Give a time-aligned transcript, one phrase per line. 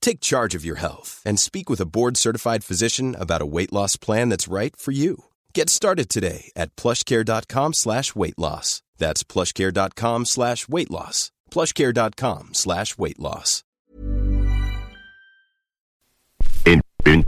[0.00, 3.72] Take charge of your health and speak with a board certified physician about a weight
[3.72, 5.24] loss plan that's right for you.
[5.54, 8.82] Get started today at plushcare.com slash weight loss.
[8.98, 11.30] That's plushcare.com slash weight loss.
[11.50, 13.64] Plushcare.com slash weight loss.
[16.64, 17.24] In, in,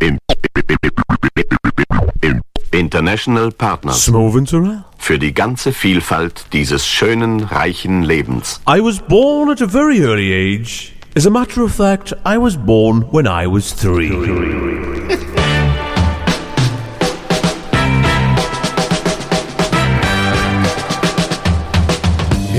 [0.00, 0.18] in,
[2.72, 3.96] International Partners.
[4.06, 4.84] Smoove and Turrell.
[4.98, 8.60] Für die ganze Vielfalt dieses schönen, reichen Lebens.
[8.66, 10.89] I was born at a very early age.
[11.16, 14.10] As a matter of fact, I was born when I was three.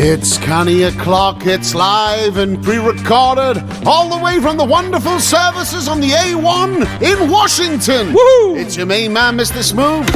[0.03, 5.87] It's canny o'clock, it's live and pre recorded, all the way from the wonderful services
[5.87, 8.11] on the A1 in Washington.
[8.11, 8.57] Woo!
[8.57, 9.61] It's your main man, Mr.
[9.61, 10.09] Smoove,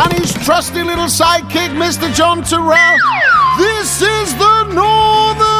[0.00, 2.12] and his trusty little sidekick, Mr.
[2.14, 2.96] John Turrell.
[3.58, 5.55] This is the Northern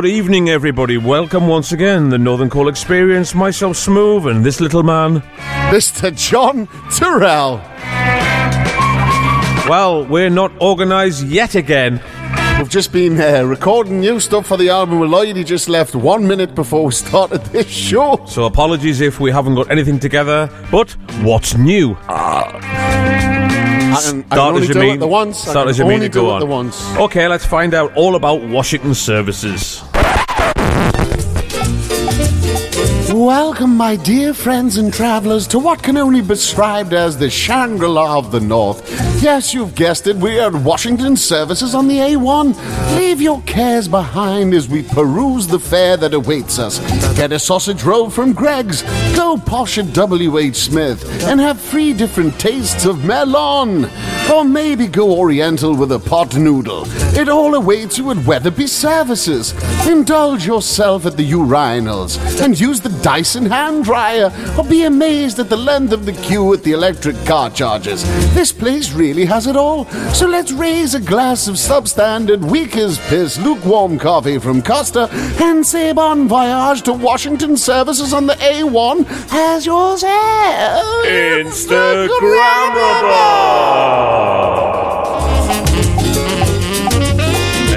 [0.00, 0.96] Good evening, everybody.
[0.96, 3.34] Welcome once again, the Northern Coal Experience.
[3.34, 5.20] Myself, Smoove, and this little man.
[5.68, 6.10] Mr.
[6.16, 7.60] John Turrell.
[9.68, 12.00] Well, we're not organised yet again.
[12.56, 15.36] We've just been uh, recording new stuff for the album with Lloyd.
[15.36, 18.24] He just left one minute before we started this show.
[18.26, 20.48] So apologies if we haven't got anything together.
[20.70, 21.94] But what's new?
[22.08, 24.94] I can, I can Start only as you do mean.
[24.94, 25.46] it the once.
[25.46, 26.40] I Start can as you mean only go do it on.
[26.40, 26.96] the once.
[26.96, 29.82] Okay, let's find out all about Washington services.
[30.70, 31.39] Thank you.
[33.30, 37.86] Welcome, my dear friends and travelers, to what can only be described as the Shangri
[37.86, 38.82] La of the North.
[39.22, 42.96] Yes, you've guessed it, we are at Washington Services on the A1.
[42.96, 46.80] Leave your cares behind as we peruse the fare that awaits us.
[47.16, 48.82] Get a sausage roll from Greggs,
[49.14, 50.56] go posh at W.H.
[50.56, 53.88] Smith, and have three different tastes of melon.
[54.32, 56.84] Or maybe go oriental with a pot noodle.
[57.16, 59.54] It all awaits you at Wetherby Services.
[59.86, 65.50] Indulge yourself at the urinals and use the Dyson hand dryer or be amazed at
[65.50, 68.02] the length of the queue at the electric car chargers.
[68.32, 69.84] This place really has it all.
[70.14, 75.66] So let's raise a glass of substandard, weak as piss, lukewarm coffee from Costa and
[75.66, 81.04] say bon voyage to Washington Services on the A1 as yours yourself.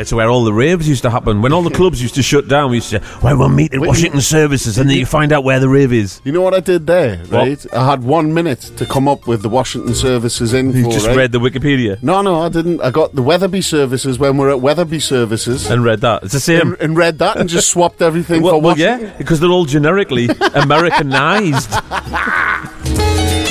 [0.03, 1.41] It's where all the raves used to happen.
[1.41, 3.73] When all the clubs used to shut down, we used to say, well, we'll meet
[3.73, 6.19] at Wait, Washington services, and then you find out where the rave is.
[6.25, 7.65] You know what I did there, right?
[7.73, 11.15] I had one minute to come up with the Washington Services info, You just right?
[11.15, 12.81] read the Wikipedia No, no, I didn't.
[12.81, 15.69] I got the Wetherby Services when we're at Wetherby Services.
[15.69, 16.23] and read that.
[16.23, 16.61] It's the same.
[16.73, 19.07] and, and read that and just swapped everything well, for well, Washington.
[19.07, 21.71] yeah, because they're all generically Americanized.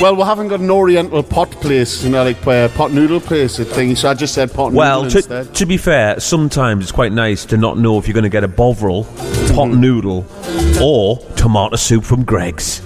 [0.02, 3.60] Well, we haven't got an Oriental pot place, you know, like uh, pot noodle place
[3.60, 3.96] at thingy.
[3.96, 5.54] So I just said pot Well, noodle to, instead.
[5.54, 8.42] to be fair, sometimes it's quite nice to not know if you're going to get
[8.42, 9.80] a bovril, pot Mm-hmm.
[9.80, 10.26] noodle,
[10.82, 12.82] or tomato soup from Greggs.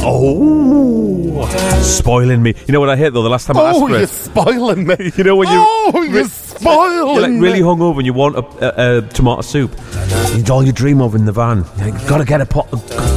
[0.00, 1.48] Oh,
[1.82, 2.54] spoiling me.
[2.66, 3.22] You know what I hate though?
[3.22, 4.96] The last time I asked Oh, for you're it, spoiling me.
[5.16, 6.24] you know when you Oh, you're
[6.60, 7.60] you're like really me.
[7.60, 9.72] hungover and you want a, a, a tomato soup.
[9.78, 11.64] It's all you dream of in the van.
[11.84, 12.68] You got to get a pot,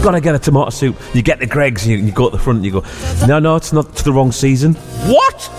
[0.04, 0.96] Gotta get a tomato soup.
[1.14, 2.82] You get the Greggs, you, you go at the front, and you go,
[3.32, 4.74] no, no, it's not to the wrong season.
[5.08, 5.50] What?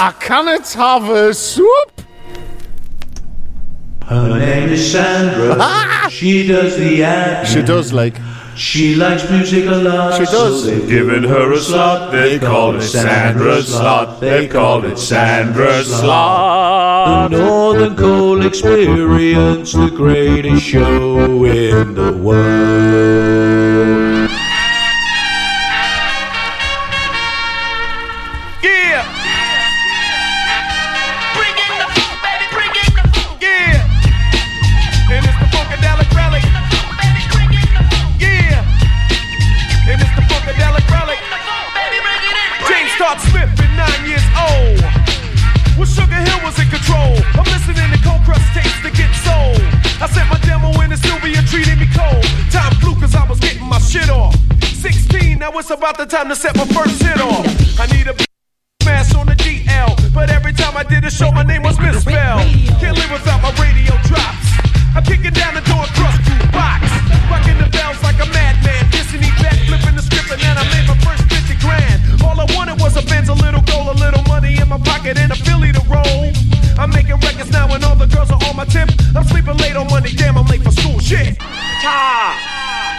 [0.00, 2.02] I cannot have a soup.
[4.02, 6.10] Her name is Sandra.
[6.10, 7.46] she does the admin.
[7.46, 8.16] She does like.
[8.56, 10.18] She likes music a lot.
[10.18, 10.64] She does.
[10.64, 12.10] So they've given her a slot.
[12.10, 14.20] They call it Sandra's slot.
[14.20, 17.30] They call it Sandra's slot.
[17.30, 23.63] The Northern Coal Experience, the greatest show in the world.
[47.46, 49.60] Listening to Cold Crush tapes to get sold.
[50.00, 52.24] I sent my demo in and Sylvia treated me cold.
[52.50, 54.34] Time flew cause I was getting my shit off.
[54.62, 57.46] 16, now it's about the time to set my first hit off.
[57.80, 58.14] I need a
[58.82, 59.96] smash on the DL.
[60.12, 62.44] But every time I did a show, my name was misspelled.
[62.80, 64.48] Can't live without my radio drops.
[64.94, 66.84] I'm kicking down the door, across the box.
[67.32, 68.84] Rocking the bells like a madman.
[68.92, 71.98] Dissing back, flipping the script, and then I made my first 50 grand.
[72.22, 75.18] All I wanted was a Benz, a little gold, a little money in my pocket,
[75.18, 76.30] and a Philly to roll.
[76.84, 78.90] I'm making records now, and all the girls are on my tip.
[79.16, 81.00] I'm sleeping late on Monday, damn, I'm late for school.
[81.00, 81.32] Shit.
[81.80, 82.36] Tom,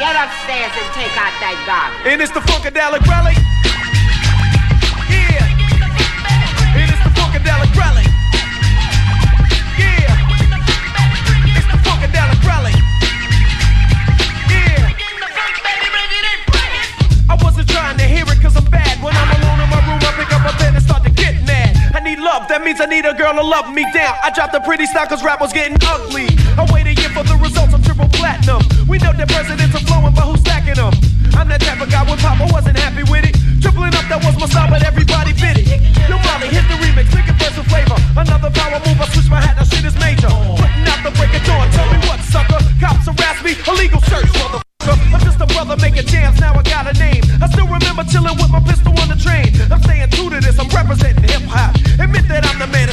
[0.02, 2.02] get upstairs and take out that garbage.
[2.10, 3.38] And it's the Funkadelic Relic.
[5.06, 5.46] Yeah.
[6.82, 8.10] And it's the Funkadelic Relic.
[9.78, 10.18] Yeah.
[11.54, 12.74] It's the Funkadelic Relic.
[14.50, 14.98] Yeah.
[17.30, 18.98] I wasn't trying to hear it cause I'm bad.
[18.98, 19.55] When I'm alone
[22.25, 24.18] love, that means I need a girl to love me down.
[24.25, 26.25] I dropped the pretty style cause rap was getting ugly.
[26.57, 28.66] I wait a year for the results of triple platinum.
[28.89, 30.89] We know that presidents are flowing, but who's stacking them?
[31.38, 33.38] I'm that type of guy when Papa wasn't happy with it.
[33.62, 35.69] Tripling up, that was my style, but everybody bit it.
[36.10, 37.98] Yo, Molly, hit the remix, it verse with flavor.
[38.18, 40.33] Another power move, I switch my hat, now shit is major.
[40.33, 42.57] Putting out the break of dawn, tell me what, sucker.
[42.81, 44.66] Cops harass me, illegal search, motherfucker.
[45.13, 47.21] I'm just a brother making jams, now I got a name.
[47.38, 49.54] I still remember chilling with my pistol on the train.
[49.69, 51.75] I'm staying true to this, I'm representing hip hop.
[51.97, 52.85] Admit that I'm the man,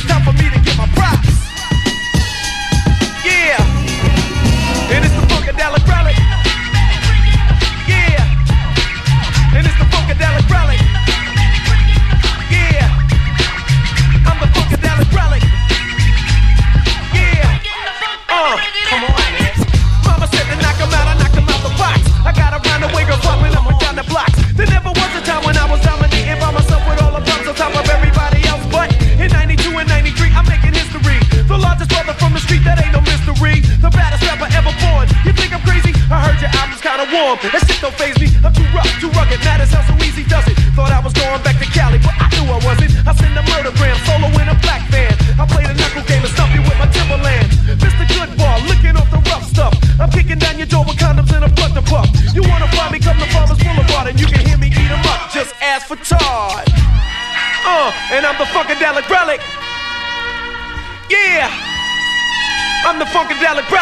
[63.57, 63.82] the Funkadelic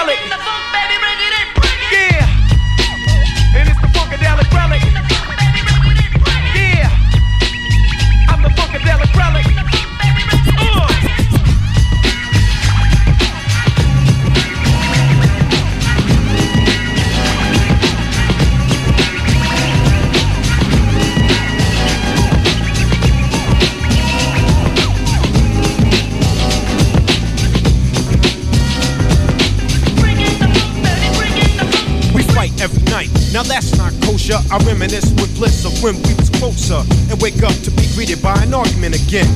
[34.51, 38.19] I reminisce with bliss of when we was closer and wake up to be greeted
[38.19, 39.31] by an argument again.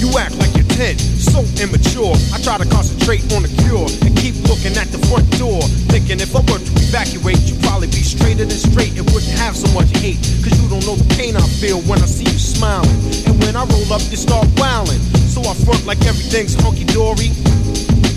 [0.00, 2.16] You act like you're 10, so immature.
[2.32, 5.60] I try to concentrate on the cure and keep looking at the front door.
[5.92, 9.60] Thinking if I were to evacuate, you'd probably be straighter than straight and wouldn't have
[9.60, 10.16] so much hate.
[10.40, 12.96] Cause you don't know the pain I feel when I see you smiling.
[13.28, 15.04] And when I roll up, you start wilding.
[15.28, 17.28] So I front like everything's hunky dory.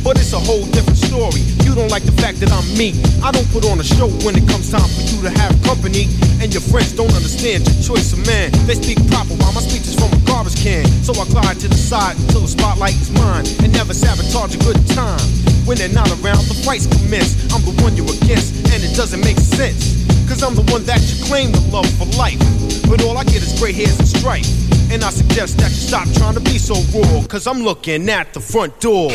[0.08, 1.44] But it's a whole different story.
[1.68, 2.96] You don't like the fact that I'm me.
[3.20, 6.08] I don't put on a show when it comes time for you to have company.
[6.40, 8.56] And your friends don't understand your choice of man.
[8.72, 10.88] They speak proper while my speech is from a garbage can.
[11.04, 13.44] So I glide to the side until the spotlight is mine.
[13.60, 15.20] And never sabotage a good time.
[15.68, 17.36] When they're not around, the fights commence.
[17.52, 19.92] I'm the one you're against, and it doesn't make sense.
[20.24, 22.40] Cause I'm the one that you claim to love for life.
[22.88, 24.48] But all I get is gray hairs and strife.
[24.88, 27.28] And I suggest that you stop trying to be so raw.
[27.28, 29.12] Cause I'm looking at the front door.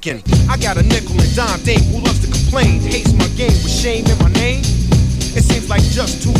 [0.00, 0.22] thinking.
[0.48, 3.70] I got a nickel and dime dame who loves to complain, hates my game with
[3.70, 4.60] shame in my name.
[5.34, 6.37] It seems like just two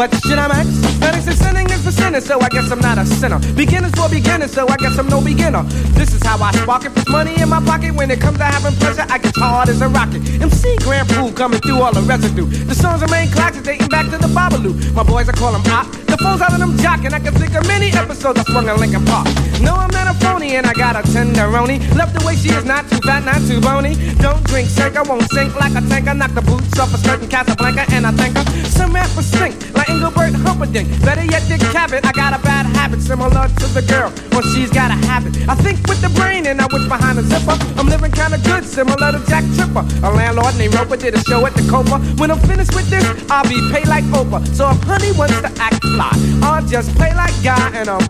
[0.00, 0.80] But shit, I'm X.
[0.96, 3.38] Headaches and sinning is for sinners, so I guess I'm not a sinner.
[3.52, 5.62] Beginners for beginners, so I guess I'm no beginner.
[5.92, 6.94] This is how I spark it.
[6.94, 9.04] Put money in my pocket when it comes to having pleasure.
[9.10, 10.24] I get hard as a rocket.
[10.40, 12.46] MC Grand Puba coming through all the residue.
[12.46, 14.72] The songs remain classic dating back to the Babalu.
[14.94, 15.84] My boys, I call them op.
[16.08, 17.12] The phones out of them jocking.
[17.12, 19.28] I can think of many episodes I swung a Lincoln Park.
[19.60, 21.76] No, I'm not a phony, and I got a tenderoni.
[21.94, 23.96] Love the way she is, not too fat, not too bony.
[24.16, 26.14] Don't drink, shake, I won't sink like a tanker.
[26.14, 28.44] Knock the boots off a skirt in Casablanca, and I think her.
[28.64, 30.88] Some rappers stink like Engelbert Humperdinck.
[31.02, 32.04] Better yet, Dick Cavett.
[32.04, 35.32] I got a bad habit similar to the girl, or she's got a habit.
[35.48, 37.56] I think with the brain, and I wish behind the zipper.
[37.78, 39.84] I'm living kinda good, similar to Jack Tripper.
[40.06, 41.96] A landlord named Roper did a show at the Copa.
[42.20, 44.42] When I'm finished with this, I'll be paid like Oprah.
[44.54, 48.04] So if honey wants to act fly, I'll just play like guy, and I'm.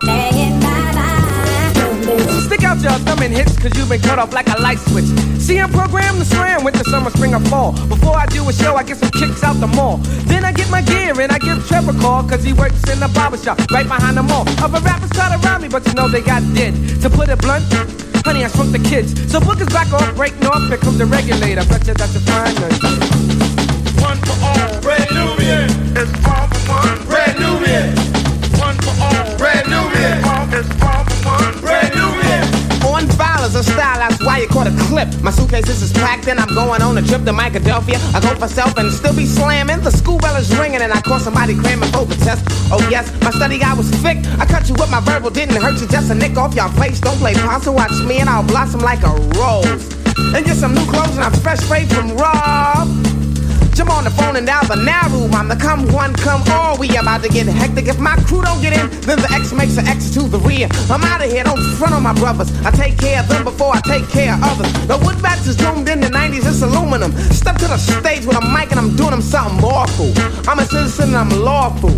[2.47, 5.30] Stick out your thumb and hits, cause you've been cut off like a light switch.
[5.51, 7.73] See, I'm programmed to slam with the summer, spring, or fall.
[7.91, 9.97] Before I do a show, I get some kicks out the mall.
[10.31, 13.01] Then I get my gear and I give Trevor a call, cause he works in
[13.01, 14.47] the barber shop right behind the mall.
[14.63, 16.71] Other rappers try to rob me, but you know they got dead.
[17.01, 17.67] To put it blunt,
[18.23, 19.11] honey, I shrunk the kids.
[19.29, 21.67] So book is back off, break north, here comes the regulator.
[21.67, 22.55] Bet you that you find
[23.99, 25.67] One for all, Brand Nubian.
[25.99, 27.91] It's all for one, Brand Nubian.
[28.55, 30.23] One for all, Brand Nubian.
[30.23, 31.00] All
[33.61, 35.07] is style, that's why you caught a clip.
[35.21, 37.97] My suitcases is packed and I'm going on a trip to Philadelphia.
[38.13, 39.81] I go for self and still be slamming.
[39.81, 42.43] The school bell is ringing and I caught somebody cramming for the test.
[42.71, 44.17] Oh yes, my study guy was thick.
[44.39, 46.99] I cut you with my verbal, didn't hurt you, just a nick off your face.
[46.99, 49.85] Don't play possum, watch me and I'll blossom like a rose.
[50.33, 53.20] And get some new clothes and I'm fresh straight from Rob.
[53.73, 54.75] Jump on the phone and dial the
[55.11, 55.33] room.
[55.33, 56.77] I'm the come one, come all.
[56.77, 57.87] We about to get hectic.
[57.87, 60.67] If my crew don't get in, then the X makes an X to the rear.
[60.89, 62.51] I'm out of here, don't front on my brothers.
[62.65, 64.71] I take care of them before I take care of others.
[64.87, 67.11] The wood bats is doomed in the 90s, it's aluminum.
[67.31, 70.11] Step to the stage with a mic and I'm doing them something awful.
[70.49, 71.95] I'm a citizen and I'm lawful.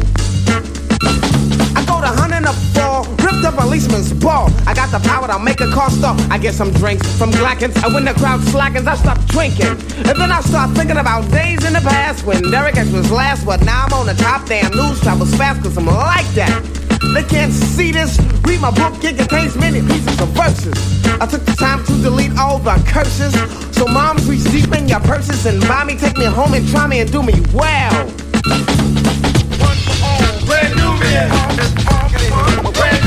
[1.75, 3.03] I go to hunting a fall,
[3.45, 4.51] up policeman's ball.
[4.67, 6.19] I got the power to make a car stop.
[6.29, 9.77] I get some drinks from Glackens, and when the crowd slackens, I stop drinking.
[10.07, 13.45] And then I start thinking about days in the past when Derek X was last,
[13.45, 14.45] but now I'm on the top.
[14.47, 16.53] Damn, news travels fast, cause I'm like that.
[17.13, 18.19] They can't see this.
[18.43, 20.75] Read my book, it contains many pieces of verses.
[21.21, 23.33] I took the time to delete all the curses.
[23.75, 26.99] So moms, reach deep in your purses and mommy, take me home and try me
[26.99, 28.09] and do me well.
[30.75, 31.29] Nubian.
[31.59, 33.02] It's all for one, Brand Nubian.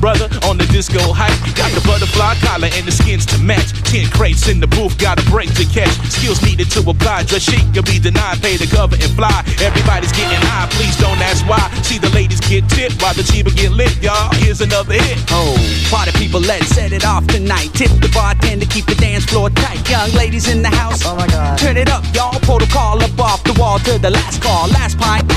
[0.00, 1.30] Brother on the disco hype.
[1.54, 3.70] Got the butterfly collar and the skins to match.
[3.86, 5.94] Ten crates in the booth, got a break to catch.
[6.10, 7.22] Skills needed to apply.
[7.30, 8.42] Dress chic, you'll be denied.
[8.42, 9.30] Pay to cover and fly.
[9.62, 11.62] Everybody's getting high, please don't ask why.
[11.86, 14.34] See the ladies get tipped while the cheaper get lit, y'all.
[14.42, 15.22] Here's another hit.
[15.30, 15.54] Oh,
[15.86, 17.70] party people, let's set it off tonight.
[17.78, 19.78] Tip the bartender, keep the dance floor tight.
[19.88, 22.34] Young ladies in the house, oh my god, turn it up, y'all.
[22.42, 25.30] Protocol up off the wall to the last call, last pint.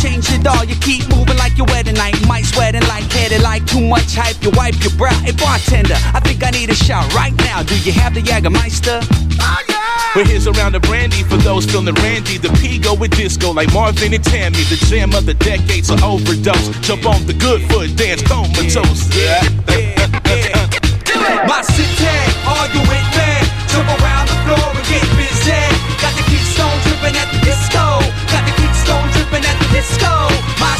[0.00, 2.16] Change it all, you keep moving like your wedding night.
[2.26, 4.40] Might sweating like headed like too much hype.
[4.50, 5.14] You wipe your brow.
[5.22, 7.62] Hey bartender, I think I need a shot right now.
[7.62, 8.98] Do you have the Jägermeister?
[9.38, 10.14] Oh, yeah!
[10.14, 12.36] But here's around the brandy for those feeling randy.
[12.36, 14.64] The P go with disco like Marvin and Tammy.
[14.66, 16.68] The jam of the decades of overdose.
[16.82, 19.06] Jump on the good foot, dance comatose.
[19.14, 19.38] Yeah.
[19.70, 21.46] yeah, yeah.
[21.46, 22.10] My city,
[22.42, 23.30] are you with me?
[23.70, 25.62] Jump around the floor and get busy.
[26.02, 28.02] Got the kids stone dripping at the disco.
[28.34, 30.10] Got the kids stone dripping at the disco.
[30.58, 30.74] My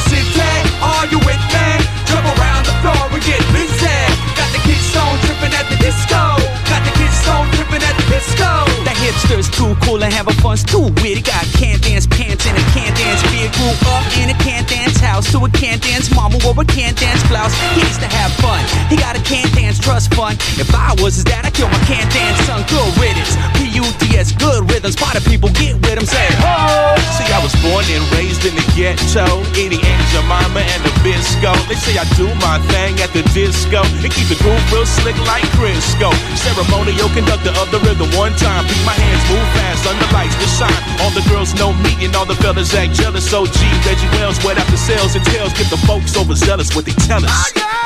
[9.31, 11.23] Hipsters too cool and having fun's too witty.
[11.23, 13.53] Got can't dance pants and a can't dance beard.
[13.55, 16.95] Grew up in a can dance house to a can dance mama wore a can
[16.95, 17.53] dance blouse.
[17.75, 18.61] He used to have fun.
[18.89, 20.37] He got a can dance trust fund.
[20.61, 22.63] If I was his dad, I'd kill my can dance son.
[22.69, 23.35] Good riddance.
[23.57, 24.97] P-U-D-S, good rhythms.
[24.97, 26.07] Party people get with him.
[26.07, 29.25] Say, Oh, see, I was born and raised in the ghetto,
[29.57, 31.53] Edie and Jemima and the Bisco.
[31.69, 35.17] They say I do my thing at the disco and keep the groove real slick
[35.27, 36.13] like Crisco.
[36.37, 38.65] Ceremonial conductor of the rhythm one time.
[38.69, 40.83] Beat my hands move fast under lights to shine.
[41.01, 43.33] All the girls know me and all the fellas act jealous.
[43.33, 43.55] OG
[43.87, 45.53] Reggie Wells, wet after sales and tails.
[45.53, 46.71] Get the folks overzealous.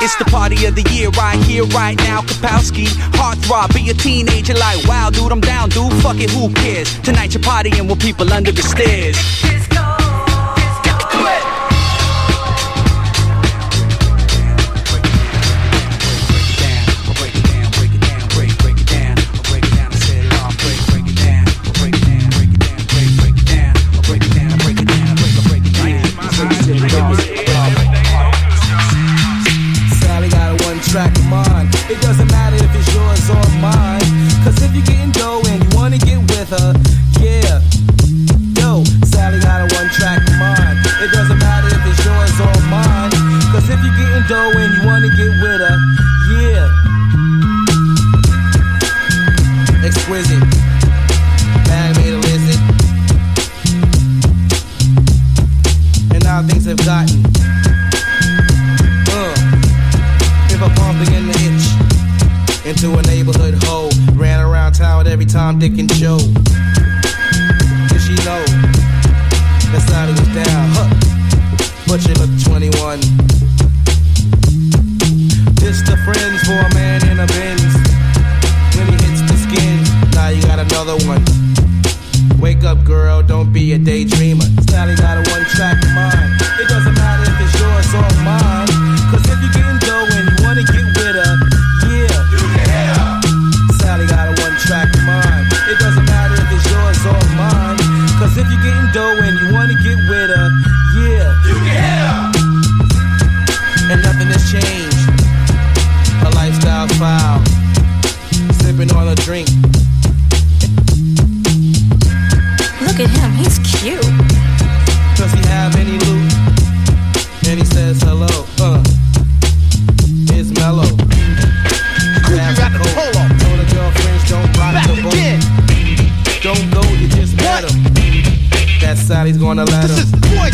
[0.01, 2.21] It's the party of the year right here, right now.
[2.21, 2.87] Kapowski,
[3.19, 5.93] heartthrob, be a teenager like, wow, dude, I'm down, dude.
[6.01, 6.89] Fuck it, who cares?
[6.99, 9.17] Tonight you're partying with people under the stairs.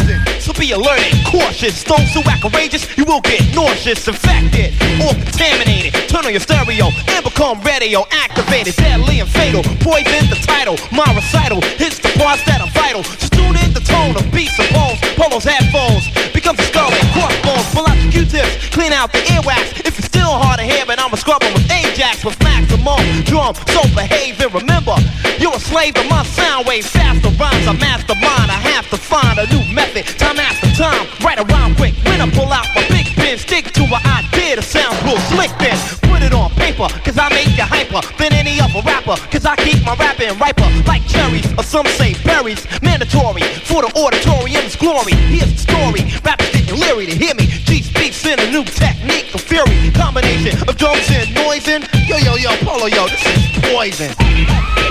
[0.01, 1.83] Poison, so be alert and cautious.
[1.85, 5.93] Who act courageous, you will get nauseous, infected, or contaminated.
[6.09, 9.61] Turn on your stereo and become radio activated, deadly and fatal.
[9.85, 13.03] Poison the title, my recital hits the parts that are vital.
[13.03, 14.97] Just tune in the tone of beats and bones.
[15.15, 17.69] Polos headphones becomes a skull and crossbones.
[17.73, 19.85] Pull out the Q-tips, clean out the earwax.
[19.85, 23.53] If you're still hard to hear, but I'm a scrubber with Ajax with maximum drum.
[23.69, 24.97] So behave and remember,
[25.41, 26.87] you're a slave to my sound waves.
[26.87, 28.53] Faster rhymes, I mastermind.
[28.53, 31.07] I have to find a new method, time after time.
[31.25, 34.61] Right around quick when I pull out my big pen, stick to an idea to
[34.61, 35.49] sound real slick.
[35.57, 35.73] Then
[36.05, 39.17] put it on paper, cause I make you hyper than any other rapper.
[39.33, 42.61] Cause I keep my rapping riper like cherries, or some say berries.
[42.81, 45.17] Mandatory for the auditorium's glory.
[45.33, 46.05] Here's the story.
[46.21, 47.49] Rappers getting leery to hear me.
[47.65, 49.89] G speaks in a new technique of fury.
[49.97, 53.07] Combination of drums and noise and yo yo yo polo yo.
[53.09, 53.51] This is.
[53.73, 54.90] Poison.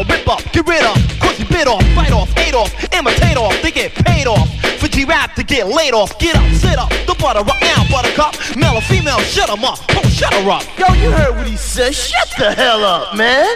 [0.00, 0.96] A rip up, get rid of.
[1.20, 4.48] Cause you bit off, bite off, ate off, imitate off, they get paid off.
[4.80, 8.34] For G-Rap to get laid off, get up, sit up, the butter up now, buttercup.
[8.56, 10.64] Male or female, shut 'em up, oh, shut her up.
[10.78, 13.46] Yo, you heard what he said, shut the hell up, man.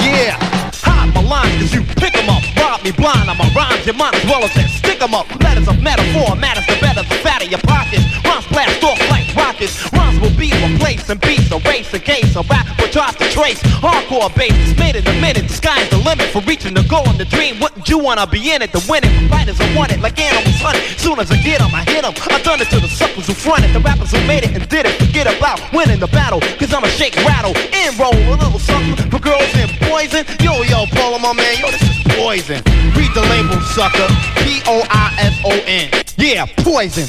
[0.00, 0.36] Yeah,
[0.82, 2.42] hide my lines cause you pick pick 'em up.
[2.56, 5.26] Rob me blind, I'm a rhyme, you might as well as say stick 'em up.
[5.42, 8.13] Letters of metaphor, matters the better, the fatter your pockets.
[8.54, 9.74] Blast off like rockets.
[9.92, 13.60] Rhymes will be replaced and beats a race against a rap will try to trace.
[13.82, 15.48] Hardcore bass is made in a minute.
[15.48, 17.58] The sky's the limit for reaching the goal and the dream.
[17.58, 19.10] Wouldn't you wanna be in it to win it?
[19.28, 20.84] Fighters are want it like animals hunt it.
[21.00, 22.14] Soon as I get 'em, I hit 'em.
[22.30, 23.72] I done it to the suckers who front it.
[23.72, 24.94] The rappers who made it and did it.
[25.02, 26.40] Forget about winning the battle.
[26.58, 30.24] Cause I'ma shake, rattle, and roll a little something for girls and poison.
[30.40, 32.62] Yo, yo, Paul, my man, yo, this is poison.
[32.94, 34.08] Read the label, sucker.
[34.42, 35.88] P O I S O N.
[36.16, 37.08] Yeah, poison.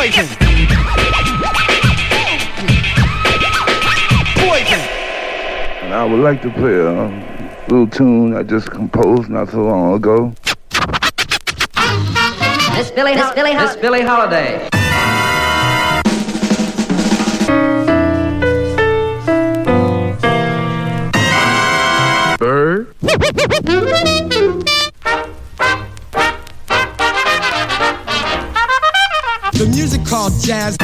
[0.00, 0.26] Poison.
[4.36, 4.80] Poison.
[5.82, 9.94] And I would like to play a little tune I just composed not so long
[9.94, 10.34] ago.
[12.74, 14.68] Miss Billie, Miss Billie, Miss Billie Holiday.
[22.38, 22.94] Bird.
[29.60, 30.74] The music called jazz.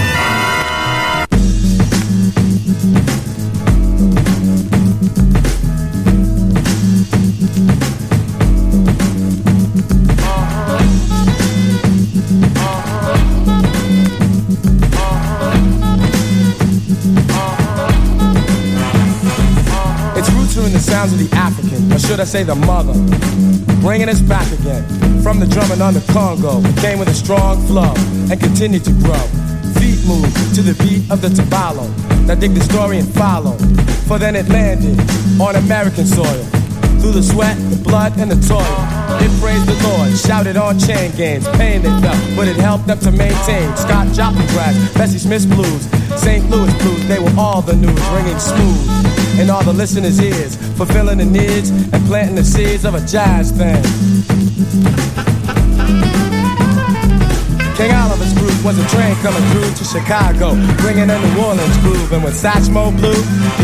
[20.87, 22.95] Sounds of the African, or should I say the mother,
[23.83, 24.87] bringing us back again.
[25.21, 27.93] From the drumming on the Congo, it came with a strong flow
[28.31, 29.27] and continued to grow.
[29.83, 31.91] Feet move to the beat of the tabalo.
[32.27, 33.59] Now dig the story and follow,
[34.07, 34.95] for then it landed
[35.41, 36.45] on American soil.
[37.03, 38.79] Through the sweat, the blood, and the toil.
[39.19, 43.01] It praised the Lord, shouted on chain gangs, pain they felt, but it helped them
[43.01, 43.67] to maintain.
[43.77, 45.83] Scott Joplin grass, Bessie Smith blues,
[46.15, 46.49] St.
[46.49, 51.19] Louis blues, they were all the news, ringing smooth in all the listeners' ears, fulfilling
[51.19, 53.83] the needs and planting the seeds of a jazz thing.
[57.77, 62.11] King Oliver's group was a train coming through to Chicago, bringing a New Orleans groove,
[62.13, 63.13] and when Satchmo blew,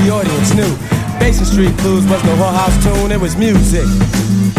[0.05, 0.77] the audience knew.
[1.19, 3.87] Basin Street Blues was the whorehouse tune, it was music.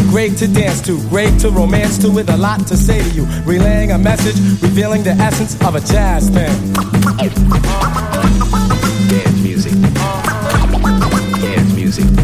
[0.09, 3.25] Great to dance to, great to romance to, with a lot to say to you.
[3.45, 6.73] Relaying a message, revealing the essence of a jazz thing.
[9.09, 9.52] Dance
[11.99, 12.23] music.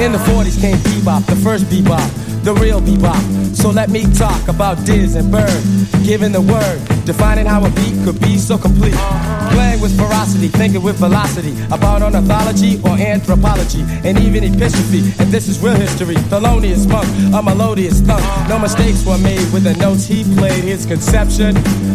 [0.00, 2.10] In the 40s came bebop, the first bebop,
[2.44, 3.56] the real bebop.
[3.56, 5.64] So let me talk about Diz and Bird,
[6.04, 8.94] giving the word, defining how a beat could be so complete.
[9.56, 15.00] Playing with ferocity, thinking with velocity, about ornithology or anthropology, and even epistrophe.
[15.18, 18.22] And this is real history, Thelonious Monk, a melodious thunk.
[18.48, 20.64] No mistakes were made with the notes he played.
[20.64, 21.54] His conception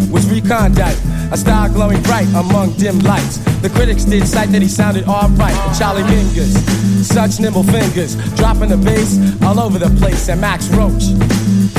[0.10, 0.98] was recondite,
[1.32, 3.38] a star glowing bright among dim lights.
[3.62, 6.56] The critics did cite that he sounded alright, Charlie Mingus.
[7.04, 11.04] Such nimble fingers, dropping the bass all over the place, and Max Roach.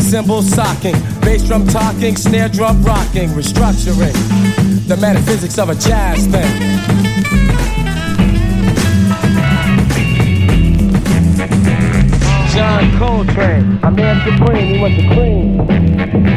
[0.05, 4.13] Cymbal socking, bass drum talking, snare drum rocking, restructuring
[4.89, 6.51] the metaphysics of a jazz thing.
[12.53, 15.61] John Coltrane, a man supreme, he was the cream.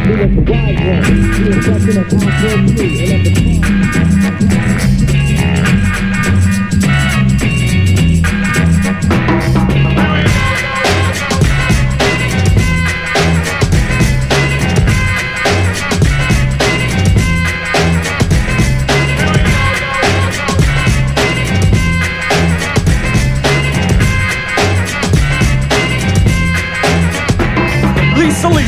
[0.05, 1.03] He was the wise one,
[1.33, 4.92] he was something of too, and at the time.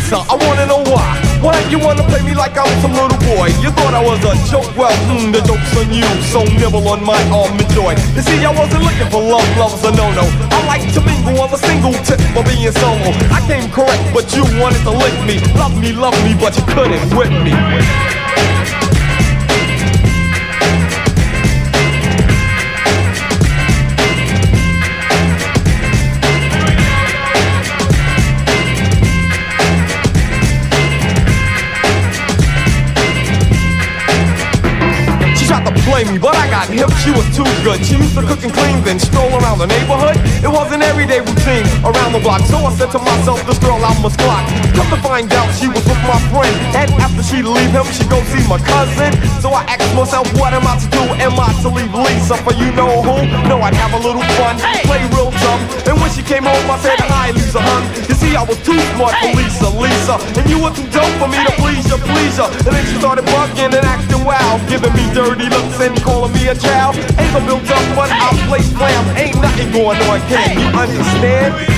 [0.05, 1.17] Lisa, I wanna know why.
[1.41, 3.49] Why you wanna play me like I'm some little boy?
[3.57, 4.69] You thought I was a joke?
[4.77, 6.05] Well, hmm, the joke's on you.
[6.29, 7.97] So nibble on my Almond Joy.
[8.13, 10.29] You see, I wasn't looking for love, love's a no-no.
[10.53, 13.09] I like to mingle on a single tip for being solo.
[13.33, 15.41] I came correct, but you wanted to lick me.
[15.57, 18.14] Love me, love me, but you couldn't whip me.
[35.95, 37.83] She tried to play me, but I got hip, she was too good.
[37.83, 40.15] She used to cook and clean, then stroll around the neighborhood.
[40.39, 43.75] It was an everyday routine around the block, so I said to myself, this girl
[43.75, 44.47] I must clock.
[44.71, 48.07] Come to find out, she was with my friend, and after she leave him, she
[48.07, 49.11] go see my cousin.
[49.43, 51.03] So I asked myself, what am I to do?
[51.19, 53.27] Am I to leave Lisa for you know who?
[53.51, 54.55] No, I'd have a little fun,
[54.87, 55.61] play real dumb.
[55.91, 57.83] And when she came home, I said, hi, Lisa, hun.
[58.07, 61.27] You see, I was too smart for Lisa, Lisa, and you were too dumb for
[61.27, 62.47] me to please you, please you.
[62.63, 66.44] And then she started bugging and acting wild, giving me dirty looks and calling me
[66.47, 66.95] a child.
[66.95, 69.17] Ain't no built up, but I'll play slam.
[69.17, 71.74] Ain't nothing going on, can you understand?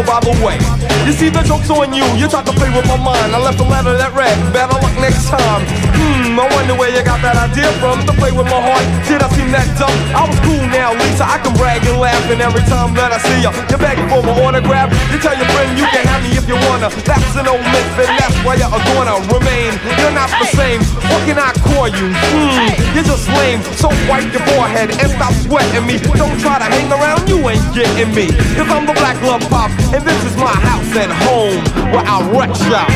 [0.00, 0.56] Oh by the way.
[1.04, 3.32] You see, the joke's on you, you tried to play with my mind.
[3.36, 5.62] I left a letter that read, better luck next time.
[5.96, 8.84] Hmm, I wonder where you got that idea from to play with my heart.
[9.08, 9.92] Did I seem that dumb?
[10.16, 11.24] I was cool now, Lisa.
[11.24, 14.22] I can brag and laugh, and every time that I see ya, you're begging for
[14.24, 14.92] my autograph.
[15.12, 16.88] You tell your friend you can have me if you wanna.
[17.04, 19.59] That's an old myth, and that's why you're gonna remain.
[20.00, 20.80] You're not the same.
[21.10, 22.10] What can I call you?
[22.10, 23.62] Hmm, you're just lame.
[23.78, 25.98] So wipe your forehead and stop sweating me.
[26.18, 28.28] Don't try to hang around, you ain't getting me.
[28.56, 32.18] Cause I'm the black love pop, and this is my house at home where I
[32.30, 32.90] wreck shop.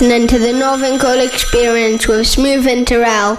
[0.00, 3.36] Listening to the Northern Coal Experience with Smoove and Turrell.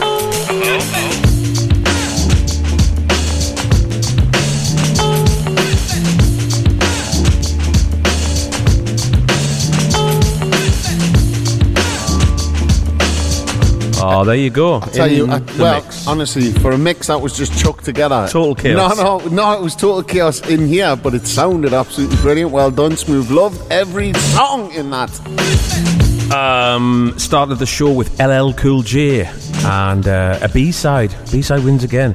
[14.01, 14.81] Oh, there you go.
[14.81, 16.05] I tell you, I, well, mix.
[16.07, 18.27] honestly, for a mix that was just chucked together.
[18.29, 18.97] Total chaos.
[18.97, 22.51] No, no, no, it was total chaos in here, but it sounded absolutely brilliant.
[22.51, 23.31] Well done, Smoove.
[23.31, 26.08] Loved every song in that.
[26.31, 29.25] Um, started the show with LL Cool J
[29.65, 31.13] and uh, a B side.
[31.31, 32.13] B side wins again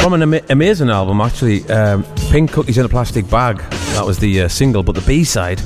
[0.00, 1.68] from an ama- amazing album, actually.
[1.70, 3.58] Um, Pink Cookies in a Plastic Bag.
[3.94, 5.60] That was the uh, single, but the B side,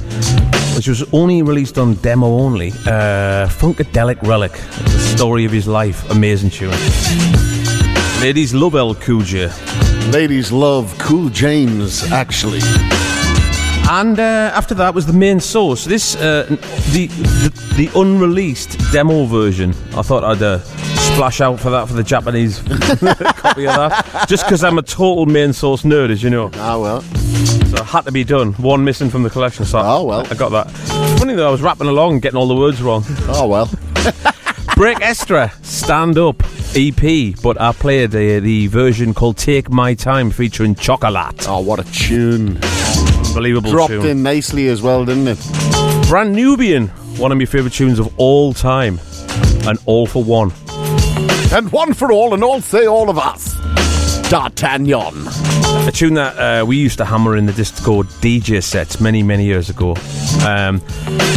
[0.77, 4.53] which was only released on demo only, uh, Funkadelic Relic.
[4.53, 6.09] The story of his life.
[6.11, 6.71] Amazing tune.
[8.21, 9.51] Ladies love LL Cool J.
[10.11, 12.61] Ladies love Cool James, actually.
[13.93, 15.85] And uh, after that was the main source.
[15.85, 16.47] This uh,
[16.93, 19.75] the, the the unreleased demo version.
[19.95, 22.59] I thought I'd uh, splash out for that for the Japanese
[23.37, 26.51] copy of that, just because I'm a total main source nerd, as you know.
[26.55, 27.03] Ah well.
[27.03, 28.55] So it had to be done.
[28.55, 29.67] One missing from the collection.
[29.67, 30.27] So oh well.
[30.27, 30.71] I got that.
[31.19, 33.05] Funny though, I was rapping along, getting all the words wrong.
[33.29, 33.71] Oh well.
[34.75, 36.43] Break Estra, stand up.
[36.75, 41.47] EP, but I played uh, the version called "Take My Time" featuring Chocolate.
[41.47, 42.59] Oh, what a tune!
[43.33, 44.05] Unbelievable Dropped tune.
[44.07, 45.39] in nicely as well, didn't it?
[46.07, 49.01] Brand Nubian, one of my favourite tunes of all time,
[49.67, 50.53] and all for one.
[51.51, 53.55] And one for all, and all say all of us.
[54.29, 55.27] D'Artagnan.
[55.89, 59.47] A tune that uh, we used to hammer in the disco DJ sets many, many
[59.47, 59.97] years ago.
[60.47, 60.83] Um,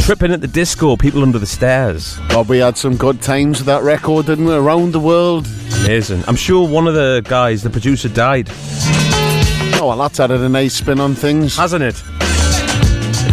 [0.01, 2.19] tripping at the disco, people under the stairs.
[2.29, 4.53] Well, we had some good times with that record, didn't we?
[4.53, 5.47] Around the world.
[5.85, 6.25] Amazing.
[6.27, 8.49] I'm sure one of the guys, the producer, died.
[9.85, 11.55] Oh, well, that's added a nice spin on things.
[11.57, 12.01] Hasn't it?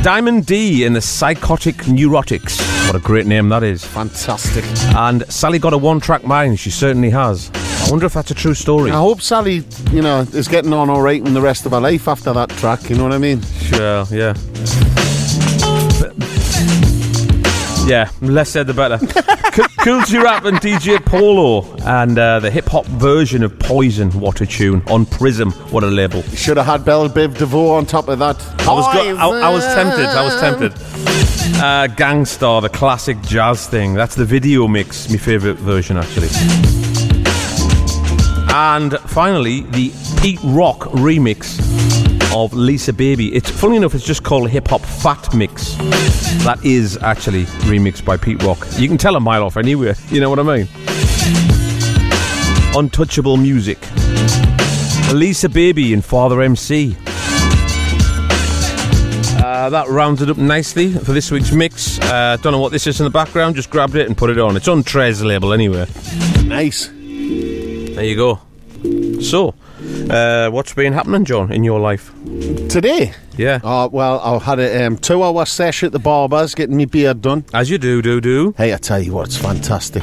[0.03, 2.61] Diamond D in the Psychotic Neurotics.
[2.87, 3.83] What a great name that is.
[3.83, 4.63] Fantastic.
[4.95, 6.61] And Sally got a one track mind.
[6.61, 7.51] She certainly has.
[7.55, 8.91] I wonder if that's a true story.
[8.91, 11.81] I hope Sally, you know, is getting on all right in the rest of her
[11.81, 12.91] life after that track.
[12.91, 13.41] You know what I mean?
[13.41, 14.35] Sure, yeah.
[17.83, 18.99] But- yeah, less said the better.
[19.53, 24.11] Co- cool Rap and DJ Polo and uh, the hip hop version of Poison.
[24.13, 25.51] What a tune on Prism.
[25.71, 26.23] What a label.
[26.23, 28.41] Should have had Belle Biv DeVoe on top of that.
[28.61, 30.07] I was, go- I, I was tempted.
[30.07, 30.73] I was tempted.
[31.63, 33.95] Uh, Gang Starr, the classic jazz thing.
[33.95, 35.11] That's the video mix.
[35.11, 36.29] My favourite version, actually.
[38.55, 41.59] And finally, the Pete Rock remix
[42.35, 43.35] of Lisa Baby.
[43.35, 45.75] It's funny enough, it's just called Hip Hop Fat Mix.
[46.45, 48.67] That is actually remixed by Pete Rock.
[48.77, 49.95] You can tell a mile off anywhere.
[50.09, 50.69] You know what I mean?
[52.75, 53.79] Untouchable music.
[55.13, 56.97] Lisa Baby and Father MC.
[59.39, 61.99] Uh, that rounded up nicely for this week's mix.
[62.01, 64.39] Uh, don't know what this is in the background, just grabbed it and put it
[64.39, 64.57] on.
[64.57, 65.87] It's on Trez label anyway.
[66.45, 66.87] Nice.
[66.89, 68.41] There you go.
[69.21, 69.55] So,
[70.11, 72.13] uh, what's been happening, John, in your life?
[72.69, 73.13] Today?
[73.37, 73.61] Yeah.
[73.65, 77.23] Oh, well, I had a um, two hour sesh at the barber's getting my beard
[77.23, 77.45] done.
[77.55, 78.55] As you do, do, do.
[78.57, 80.03] Hey, I tell you what, it's fantastic.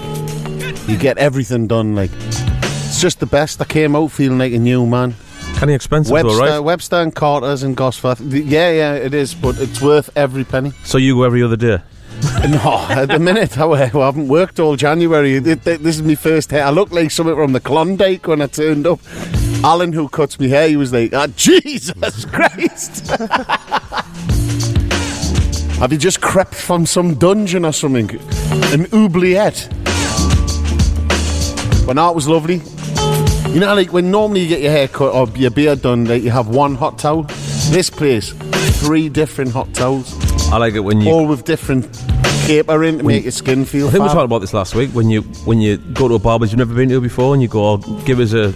[0.88, 3.62] You get everything done, like, it's just the best.
[3.62, 5.16] I came out feeling like a new man.
[5.56, 6.60] Kind of expensive, Webster, though, right?
[6.60, 8.20] Webster and Carter's and Gosforth.
[8.32, 10.72] Yeah, yeah, it is, but it's worth every penny.
[10.84, 11.82] So you go every other day?
[12.50, 15.40] no, at the minute I, I haven't worked all January.
[15.40, 16.66] This is my first hair.
[16.66, 19.00] I look like something from the Klondike when I turned up.
[19.64, 23.08] Alan, who cuts me hair, he was like, ah, Jesus Christ.
[25.80, 28.10] Have you just crept from some dungeon or something?
[28.74, 29.68] An oubliette.
[31.86, 32.62] But no, it was lovely.
[33.54, 36.24] You know, like when normally you get your hair cut or your beard done, like
[36.24, 37.24] you have one hot towel.
[37.72, 38.32] This place,
[38.80, 40.14] three different hot towels.
[40.52, 41.86] I like it when you all with different
[42.50, 43.88] in to make your skin feel.
[43.88, 44.16] I think we fab.
[44.16, 44.90] talked about this last week.
[44.92, 47.48] When you when you go to a barber's you've never been to before, and you
[47.48, 48.50] go, oh, "Give us a,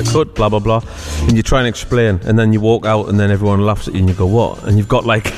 [0.00, 0.82] a cut," blah blah blah,
[1.22, 3.94] and you try and explain, and then you walk out, and then everyone laughs at
[3.94, 5.32] you, and you go, "What?" And you've got like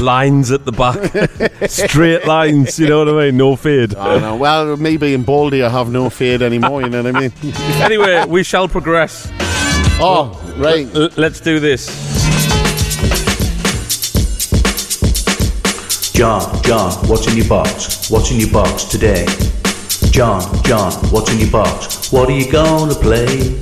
[0.00, 2.78] lines at the back, straight lines.
[2.78, 3.36] You know what I mean?
[3.36, 3.94] No fade.
[3.94, 4.36] I know.
[4.36, 6.82] Well, me being baldy, I have no fade anymore.
[6.82, 7.32] You know what I mean?
[7.82, 9.30] anyway, we shall progress.
[9.98, 10.86] Oh, right.
[10.94, 12.05] L- let's do this.
[16.16, 18.10] John, John, what's in your box?
[18.10, 19.26] What's in your box today?
[20.10, 22.10] John, John, what's in your box?
[22.10, 23.60] What are you gonna play?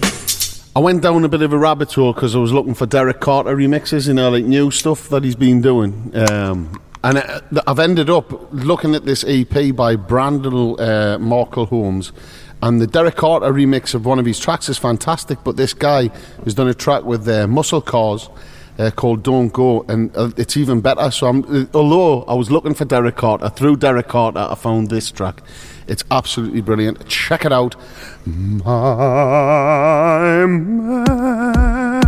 [0.77, 3.19] I went down a bit of a rabbit hole because I was looking for Derek
[3.19, 6.13] Carter remixes, you know, like new stuff that he's been doing.
[6.15, 12.13] Um, and uh, I've ended up looking at this EP by Brandel uh, Markle Holmes.
[12.63, 16.09] And the Derek Carter remix of one of his tracks is fantastic, but this guy
[16.45, 18.29] has done a track with uh, Muscle Cars
[18.79, 21.11] uh, called Don't Go, and uh, it's even better.
[21.11, 24.91] So, I'm, uh, although I was looking for Derek Carter, through Derek Carter, I found
[24.91, 25.43] this track.
[25.87, 27.07] It's absolutely brilliant.
[27.09, 27.77] Check it out.
[28.25, 28.65] My
[30.47, 32.03] man.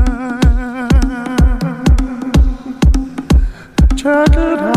[3.97, 4.76] Check it out.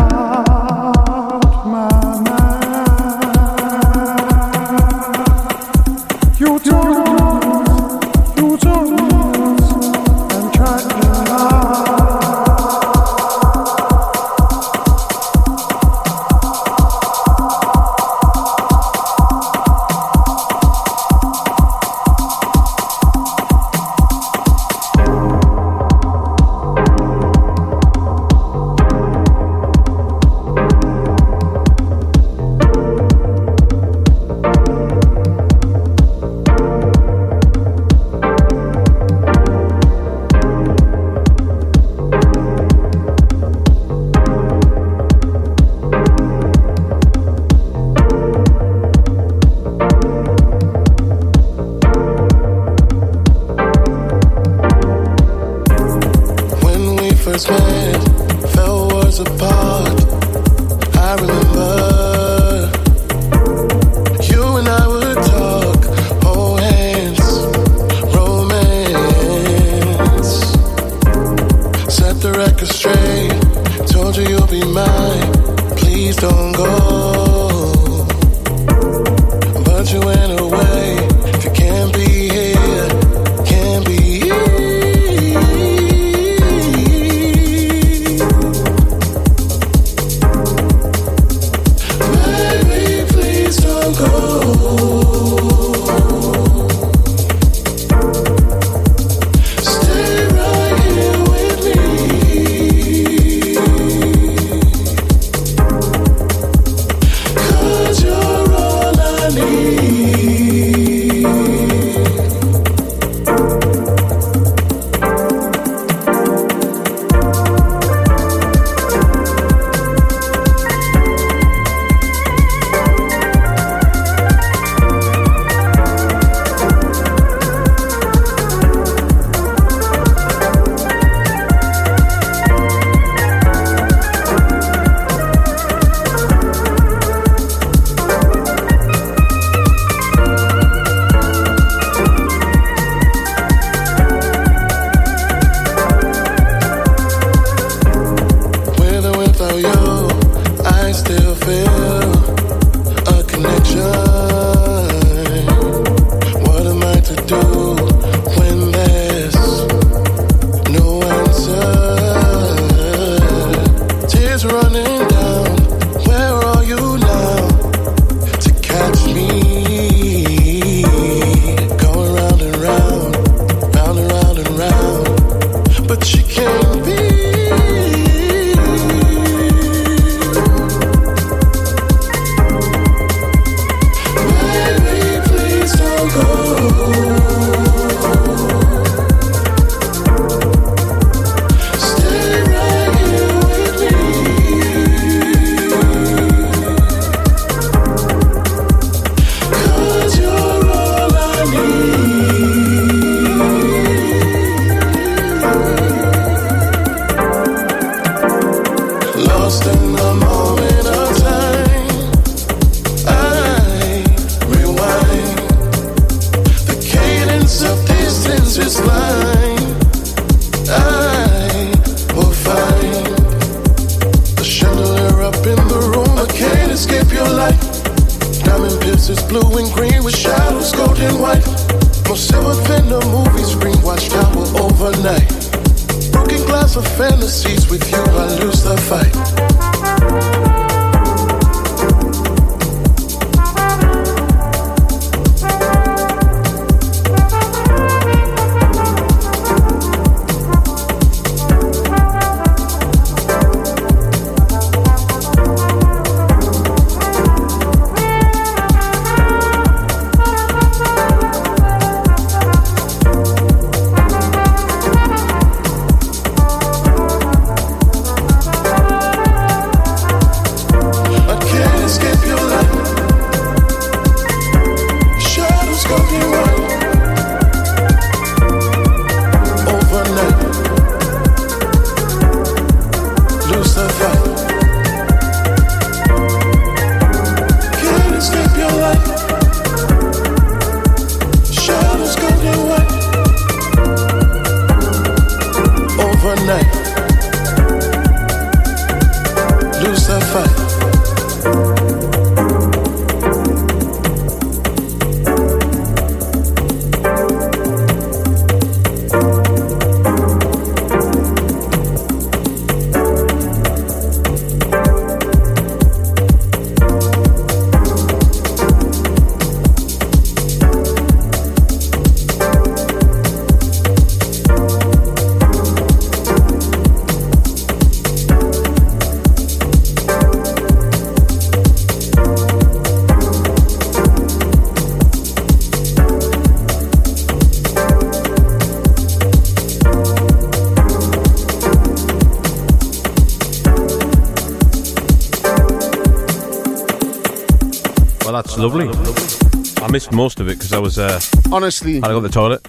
[350.00, 350.98] Missed most of it because I was.
[350.98, 351.20] Uh,
[351.52, 352.62] Honestly, I had to go to the toilet.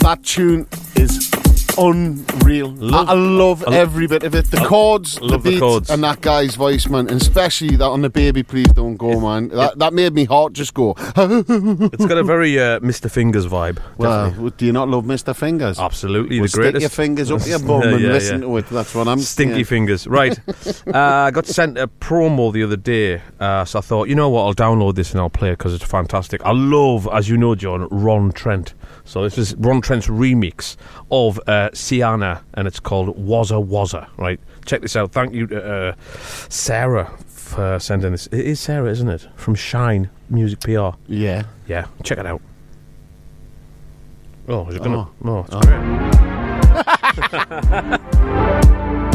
[0.00, 0.66] that tune
[0.96, 1.30] is
[1.78, 2.68] unreal.
[2.70, 4.50] Love- I, I love I- every bit of it.
[4.50, 5.90] The I chords, love the the beat, chords.
[5.90, 7.08] and that guy's voice, man.
[7.08, 9.48] And especially that on the baby, please don't go, man.
[9.48, 10.94] That, that made me heart just go.
[10.98, 13.10] It's got a very uh, Mr.
[13.10, 13.78] Fingers vibe.
[13.96, 14.50] Well, definitely.
[14.58, 15.34] do you not love Mr.
[15.34, 15.78] Fingers?
[15.78, 18.46] Absolutely, Well, the stick your fingers up your bum Yeah, and yeah, listen yeah.
[18.46, 18.68] to it.
[18.68, 19.18] That's what I'm.
[19.20, 20.06] Stinky fingers.
[20.06, 20.38] Right.
[20.86, 24.28] uh, I got sent a promo the other day, uh, so I thought, you know
[24.28, 26.44] what, I'll download this and I'll play it because it's fantastic.
[26.44, 28.74] I love, as you know, John, Ron Trent.
[29.06, 30.76] So this is Ron Trent's remix
[31.10, 34.08] of uh, Sienna, and it's called Wazza Wazza.
[34.18, 34.38] Right.
[34.66, 35.12] Check this out.
[35.12, 35.94] Thank you to uh,
[36.48, 38.26] Sarah for sending this.
[38.26, 39.26] It is Sarah, isn't it?
[39.36, 40.90] From Shine Music PR.
[41.06, 41.44] Yeah.
[41.68, 41.86] Yeah.
[42.02, 42.42] Check it out.
[44.48, 45.08] Oh, is it gonna?
[45.24, 45.24] Oh.
[45.24, 45.60] Oh, it's Oh.
[45.60, 45.76] great.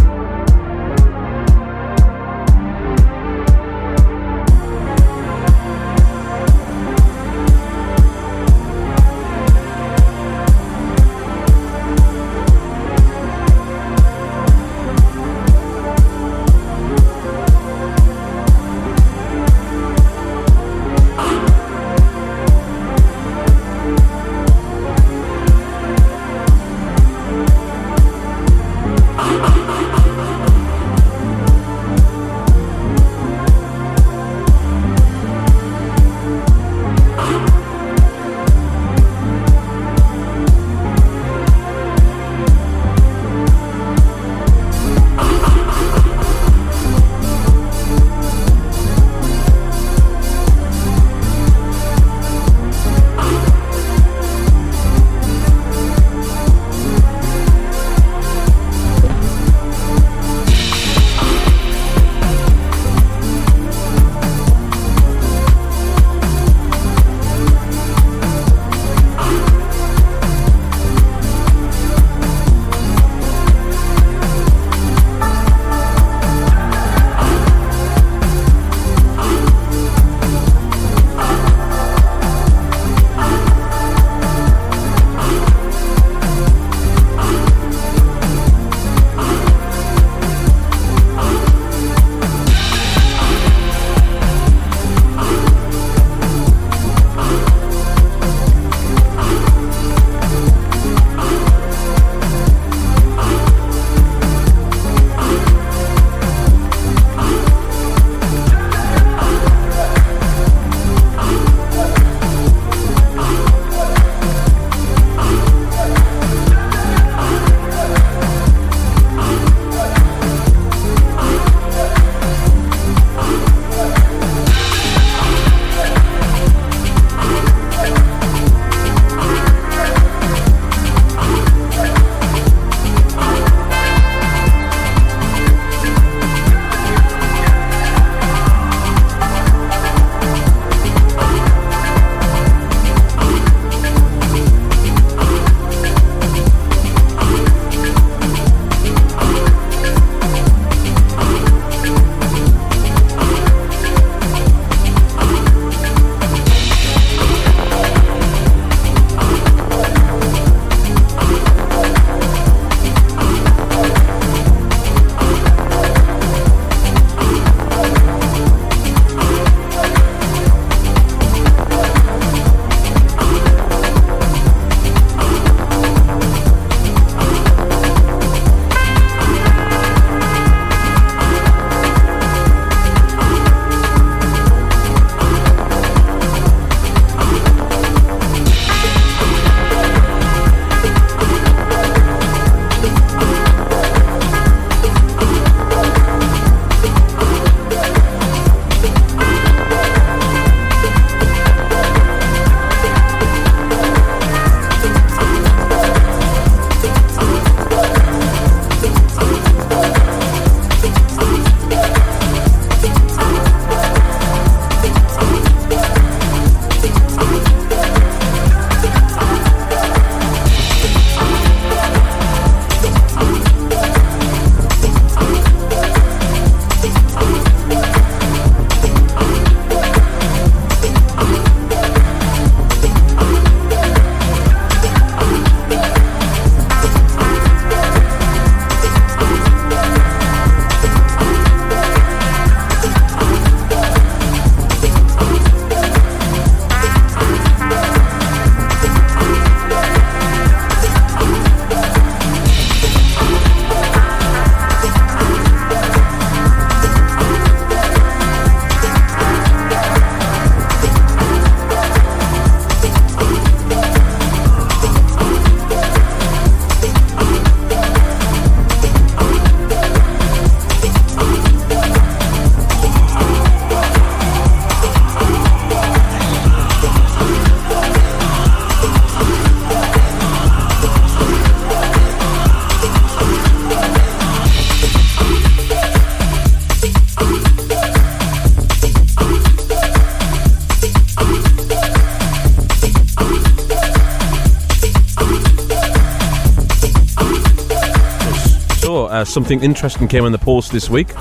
[299.32, 301.14] something interesting came in the post this week.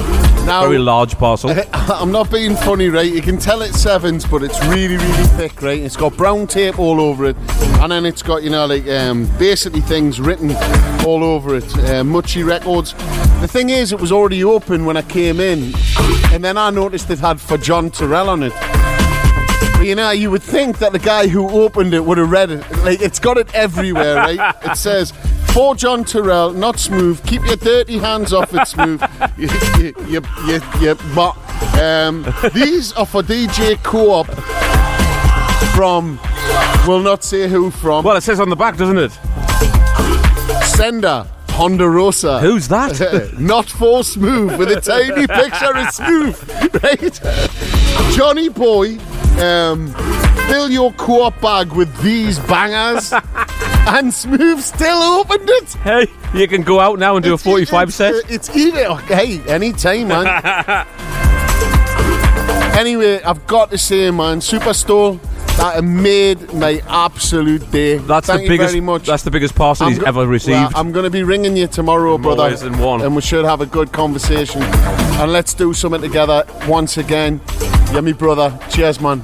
[0.44, 1.50] Now- Very large parcel.
[1.72, 3.10] I'm not being funny, right?
[3.10, 5.78] You can tell it's sevens, but it's really, really thick, right?
[5.78, 7.36] It's got brown tape all over it,
[7.80, 10.50] and then it's got, you know, like um, basically things written
[11.06, 11.64] all over it.
[11.78, 12.92] Uh, Mucci Records.
[13.40, 15.72] The thing is, it was already open when I came in,
[16.32, 18.52] and then I noticed it had for John Turrell on it.
[19.78, 22.50] But, you know, you would think that the guy who opened it would have read
[22.50, 22.60] it.
[22.84, 24.54] Like, it's got it everywhere, right?
[24.70, 25.12] It says,
[25.52, 27.26] for John Turrell, not Smoove.
[27.26, 29.00] Keep your dirty hands off it, Smoove.
[29.38, 29.48] you,
[29.82, 31.36] you, you, you, you, but,
[31.80, 32.22] um,
[32.54, 34.26] these are for DJ Co-op
[35.74, 36.18] from,
[36.86, 38.04] will not say who from.
[38.04, 39.12] Well, it says on the back, doesn't it?
[40.64, 41.26] Sender.
[41.48, 42.40] Ponderosa.
[42.40, 43.34] Who's that?
[43.38, 48.16] Not for Smoove with a tiny picture of Smoove, right?
[48.16, 48.98] Johnny Boy,
[49.42, 49.92] um,
[50.48, 53.12] fill your co-op bag with these bangers,
[53.86, 55.72] and Smoove still opened it.
[55.74, 58.14] Hey, you can go out now and do a 45 it's, set.
[58.30, 60.26] It's either hey, anytime, man.
[62.78, 65.20] anyway, I've got to say, man, Superstore.
[65.56, 67.98] That made my absolute day.
[67.98, 68.70] That's Thank the you biggest.
[68.70, 69.04] very much.
[69.06, 70.52] That's the biggest parcel he's go- ever received.
[70.52, 72.48] Well, I'm going to be ringing you tomorrow, brother.
[72.48, 73.02] Boys one.
[73.02, 74.62] And we should have a good conversation.
[74.62, 77.42] And let's do something together once again.
[78.02, 78.58] Me brother.
[78.70, 79.20] Cheers, man.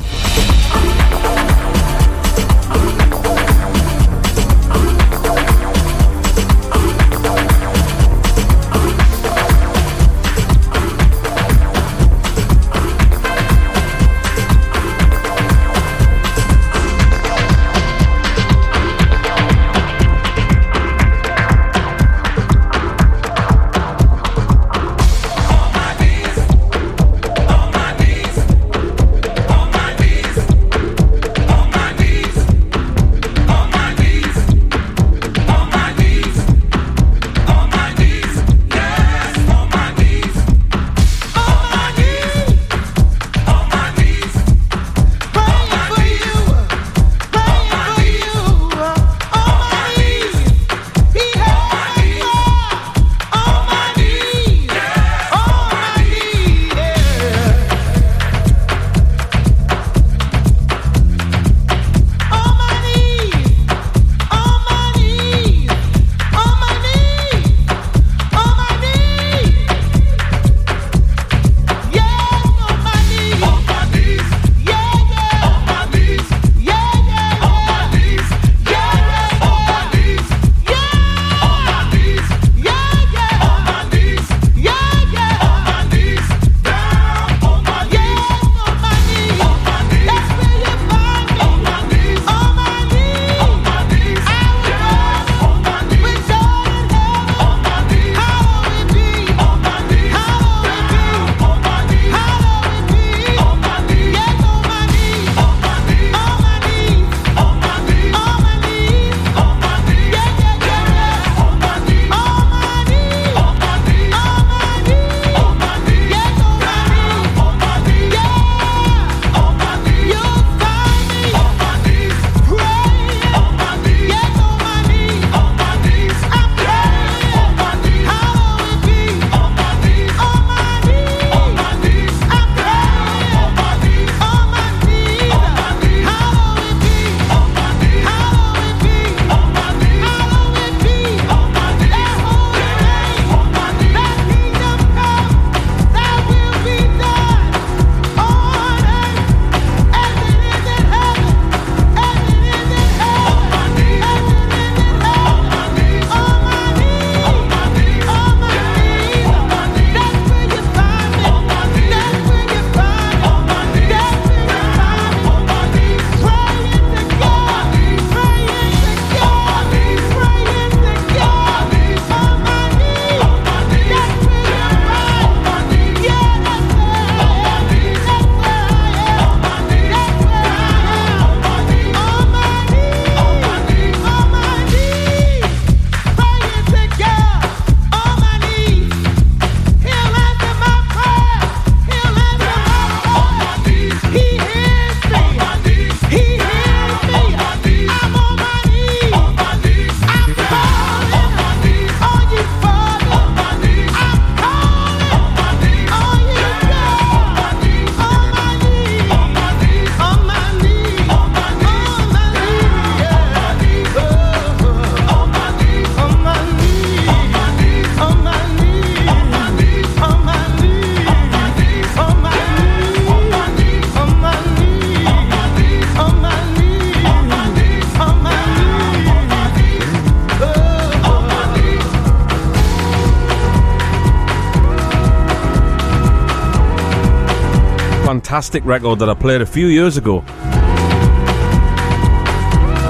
[238.26, 240.24] Fantastic record that I played a few years ago.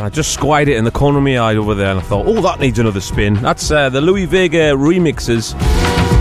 [0.03, 2.25] I just squied it in the corner of my eye over there, and I thought,
[2.27, 3.35] oh, that needs another spin.
[3.35, 5.53] That's uh, the Louie Vega remixes.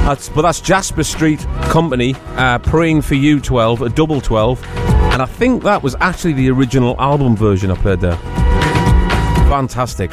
[0.03, 1.39] That's, but that's Jasper Street
[1.69, 4.61] Company, uh, Praying for You 12, a double 12.
[5.13, 8.17] And I think that was actually the original album version I played there.
[9.47, 10.11] Fantastic.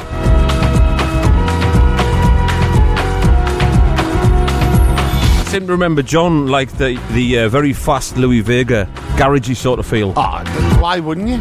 [5.53, 9.85] Seem to remember John like the, the uh, very fast Louie Vega, garagey sort of
[9.85, 10.11] feel.
[10.17, 10.43] Ah,
[10.81, 11.35] why wouldn't you?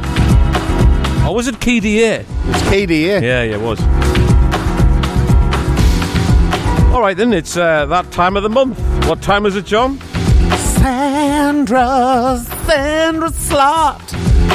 [1.26, 2.20] Or was it KDA?
[2.20, 3.22] It's KDA.
[3.22, 3.80] Yeah, yeah, it was.
[6.92, 8.78] All right, then, it's uh, that time of the month.
[9.08, 9.98] What time is it, John?
[10.58, 14.02] Sandra, Sandra Slot.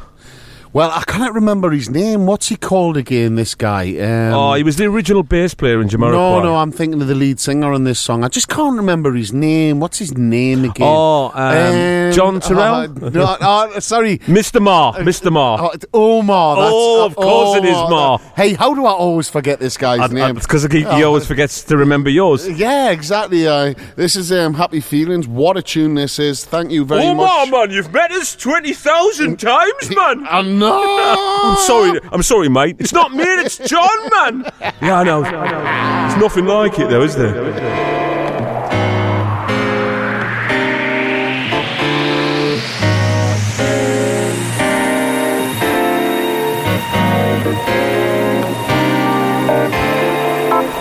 [0.74, 2.26] Well, I can't remember his name.
[2.26, 3.90] What's he called again, this guy?
[3.98, 6.12] Um, oh, he was the original bass player in Jamiroquai.
[6.14, 8.24] No, no, I'm thinking of the lead singer on this song.
[8.24, 9.82] I just can't remember his name.
[9.82, 10.88] What's his name again?
[10.88, 13.04] Oh, um, John Turrell?
[13.04, 14.20] uh, no, oh, sorry.
[14.20, 14.62] Mr.
[14.62, 14.94] Marr.
[14.94, 15.30] Mr.
[15.36, 16.56] Oh, it's Omar.
[16.56, 17.90] That's, Oh, of course it is Omar.
[17.90, 18.20] Marr.
[18.38, 20.38] Hey, how do I always forget this guy's I- name?
[20.38, 22.48] It's because he, he Oh, always forgets to remember yours.
[22.48, 23.46] Yeah, exactly.
[23.46, 25.28] Uh, this is um, Happy Feelings.
[25.28, 26.46] What a tune this is.
[26.46, 27.48] Thank you very oh, much.
[27.48, 30.26] Omar, man, you've met us 20,000 times, man.
[30.64, 31.50] I know.
[31.50, 32.76] I'm sorry, I'm sorry, mate.
[32.80, 34.52] It's not me, it's John, man.
[34.82, 35.24] Yeah, I know.
[35.24, 37.92] There's nothing like it, though, is there?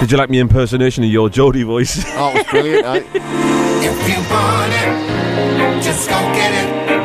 [0.00, 2.04] Did you like me impersonation of your Jody voice?
[2.16, 2.86] Oh, it was brilliant.
[2.86, 3.02] eh?
[3.82, 6.99] If you want it, just go get it.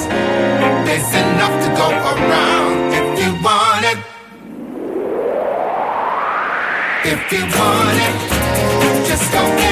[0.00, 2.92] There's enough to go around.
[2.98, 3.98] If you want it,
[7.12, 9.71] if you want it, just go get it.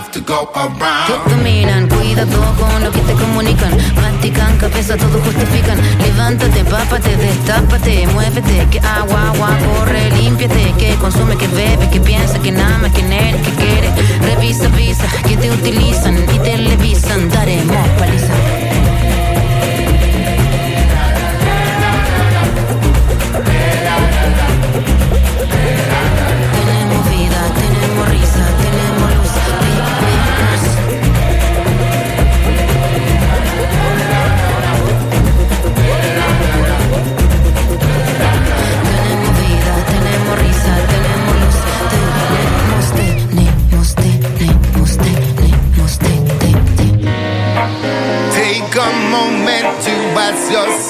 [0.00, 1.06] There's enough to go around.
[1.06, 3.72] Que dominan, cuida todo con lo que te comunican.
[3.96, 5.78] Mastican, cabeza, todo justifican.
[6.00, 8.66] Levántate, empápate, destápate, muévete.
[8.70, 10.74] Que agua, agua, corre, límpiate.
[10.78, 13.90] Que consume, que bebe, que piensa, que ama, que eres, que quiere.
[14.22, 17.28] Revisa, visa, que te utilizan y televisan.
[17.30, 18.59] Daremos paliza.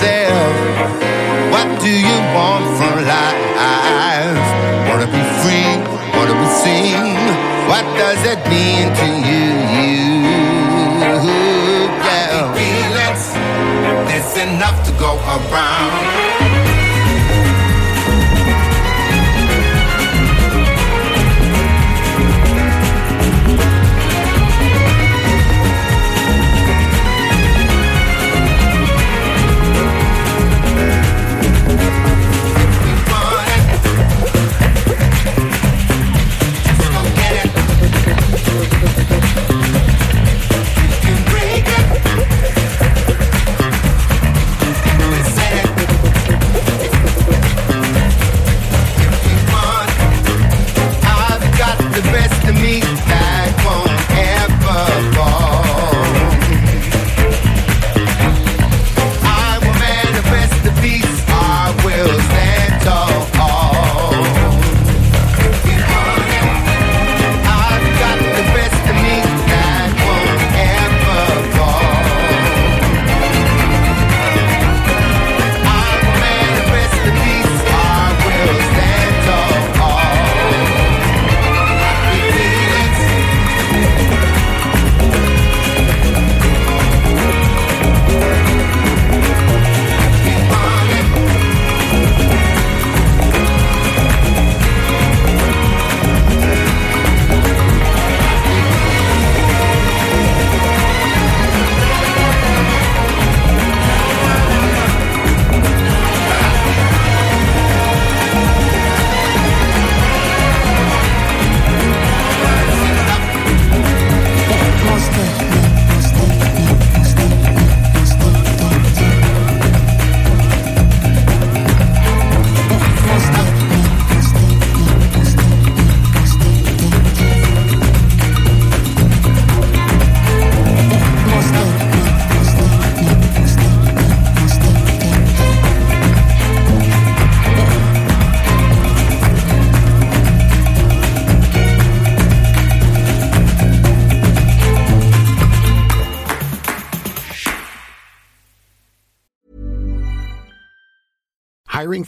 [0.00, 0.56] Yourself,
[1.52, 4.46] what do you want from life?
[4.88, 5.76] Wanna be free?
[6.16, 7.16] Wanna be seen?
[7.68, 9.50] What does it mean to you?
[12.06, 12.54] Yeah.
[12.54, 13.24] Feelings,
[14.08, 16.19] there's enough to go around.
[38.96, 39.49] Break it.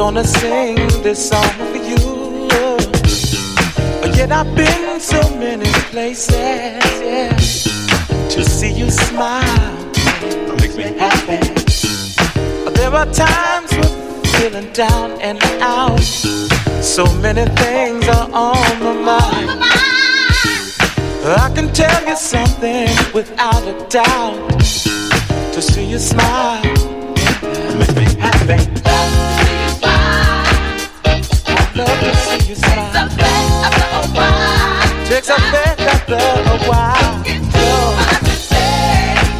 [0.00, 2.48] gonna sing this song for you.
[4.00, 6.32] But Yet I've been so many places,
[7.02, 7.36] yeah,
[8.32, 9.76] to see you smile
[10.58, 11.40] makes me happy.
[12.78, 16.00] There are times when feeling down and out,
[16.80, 19.50] so many things are on my mind.
[21.44, 24.60] I can tell you something without a doubt.
[25.54, 26.62] To see you smile
[27.76, 28.79] makes me happy.
[35.32, 37.22] After a while.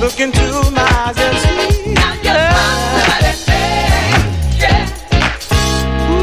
[0.01, 1.95] Look into my eyes and see.
[6.09, 6.15] Ooh,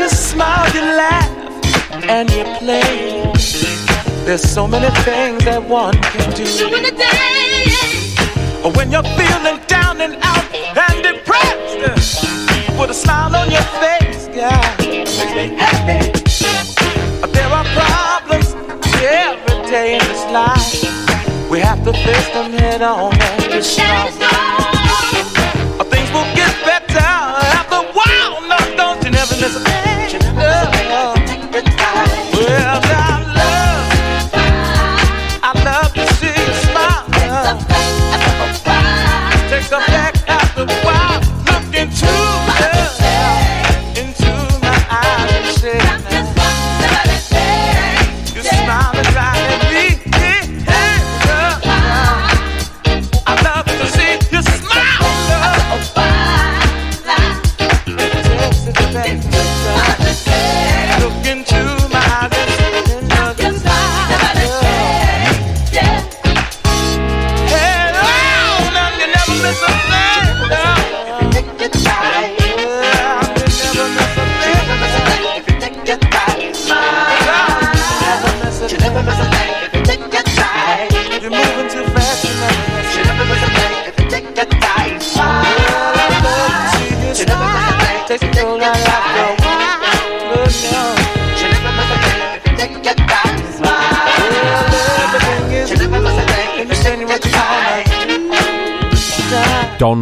[0.00, 1.28] You smile, you laugh,
[2.08, 3.32] and you play.
[4.24, 6.44] There's so many things that one can do.
[8.76, 12.24] When you're feeling down and out and depressed,
[12.76, 16.15] put a smile on your face, makes me happy.
[21.86, 24.65] To face them head on and just.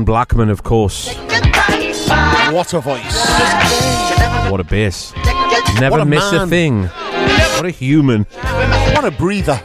[0.05, 1.15] Blackman, of course.
[2.53, 3.27] What a voice.
[4.51, 5.13] What a bass.
[5.81, 6.85] Never a miss a thing.
[6.85, 8.25] What a human.
[8.95, 9.57] What a breather.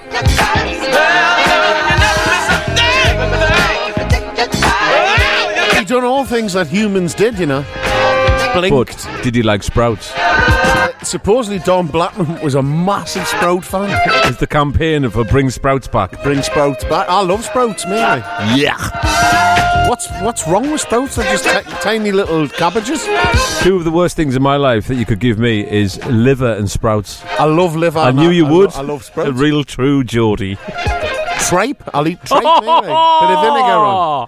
[5.77, 7.65] He done all things that humans did, you know.
[8.53, 9.05] Blinked.
[9.05, 10.11] But did you like Sprouts?
[10.15, 13.89] Uh, supposedly Don Blackman was a massive Sprout fan.
[14.25, 16.21] Is the campaign for Bring Sprouts Back?
[16.23, 17.07] Bring Sprouts back.
[17.09, 18.23] I love Sprouts, mate.
[18.55, 19.48] Yeah.
[19.87, 21.15] What's what's wrong with Sprouts?
[21.15, 23.03] They're just ti- tiny little cabbages.
[23.61, 26.53] Two of the worst things in my life that you could give me is liver
[26.53, 27.23] and Sprouts.
[27.39, 27.99] I love liver.
[27.99, 28.71] I and knew you I, would.
[28.73, 29.29] I love Sprouts.
[29.29, 30.55] A real true Geordie.
[31.47, 31.83] tripe.
[31.93, 32.43] I'll eat tripe.
[32.43, 32.61] mate.
[32.61, 34.27] Bit of vinegar on.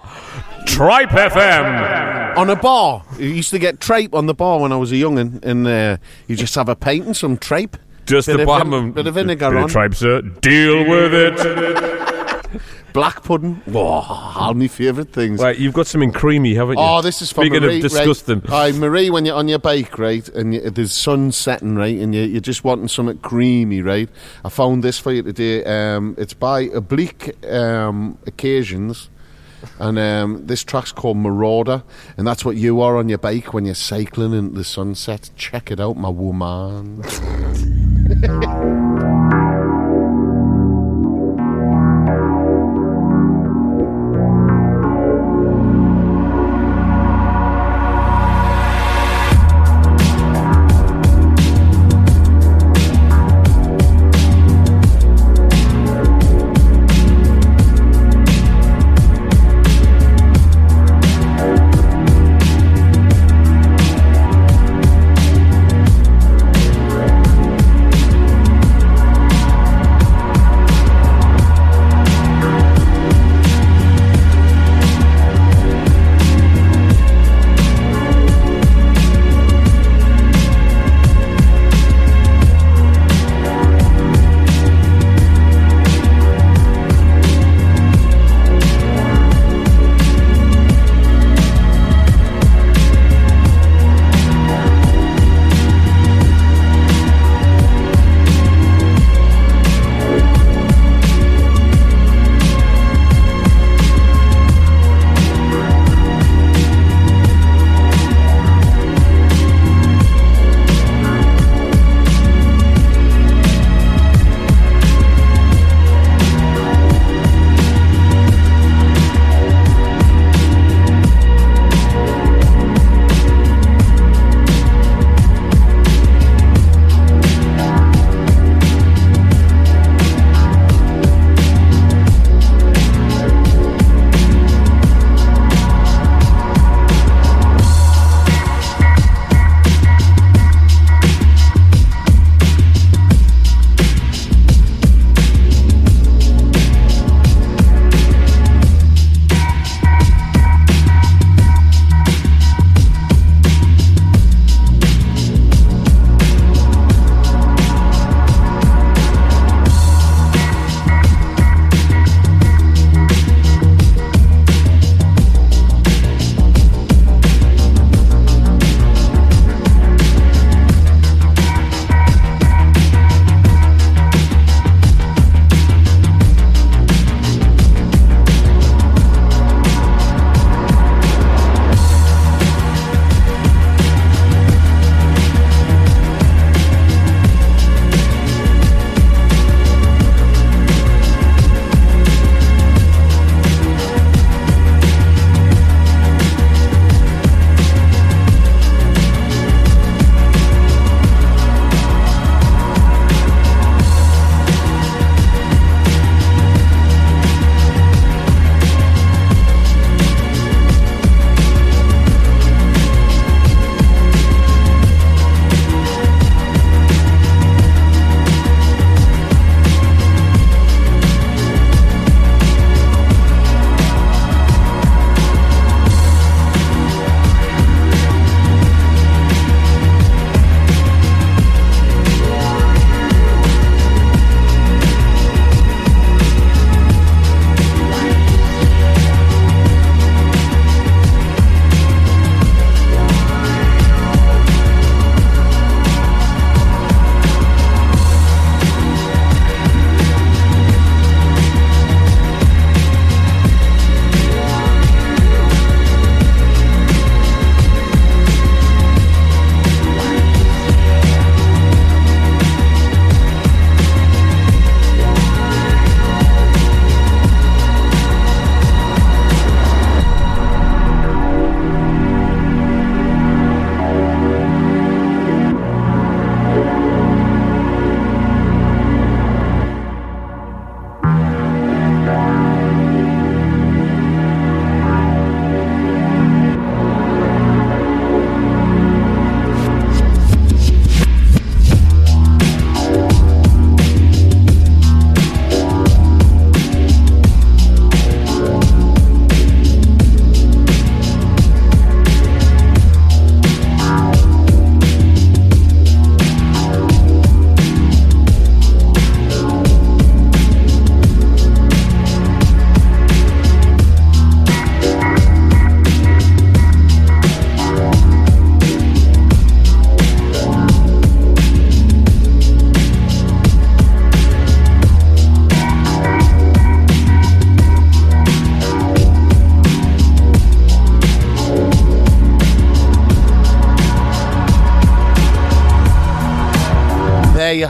[0.66, 2.36] Tripe FM.
[2.36, 3.04] On a bar.
[3.18, 5.96] You used to get tripe on the bar when I was a young'un, and uh,
[6.26, 7.76] you just have a pint and some tripe.
[8.06, 9.64] Just Bit the of bottom vin- of bit of vinegar bit on.
[9.64, 10.22] of tripe, sir.
[10.22, 12.01] Deal with it.
[12.92, 13.62] Black pudding.
[13.72, 15.40] Oh, all my favourite things.
[15.40, 16.84] Right, you've got something creamy, haven't you?
[16.84, 17.76] Oh, this is for Speaking Marie.
[17.76, 18.40] of disgusting.
[18.40, 18.74] Right.
[18.74, 22.14] Aye, Marie, when you're on your bike, right, and you, there's sun setting, right, and
[22.14, 24.08] you, you're just wanting something creamy, right.
[24.44, 25.64] I found this for you today.
[25.64, 29.08] Um, it's by Oblique um, Occasions.
[29.78, 31.84] And um, this track's called Marauder,
[32.16, 35.30] and that's what you are on your bike when you're cycling into the sunset.
[35.36, 37.02] Check it out, my woman.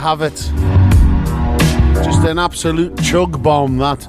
[0.02, 0.34] have it.
[2.04, 4.00] Just an absolute chug bomb, that.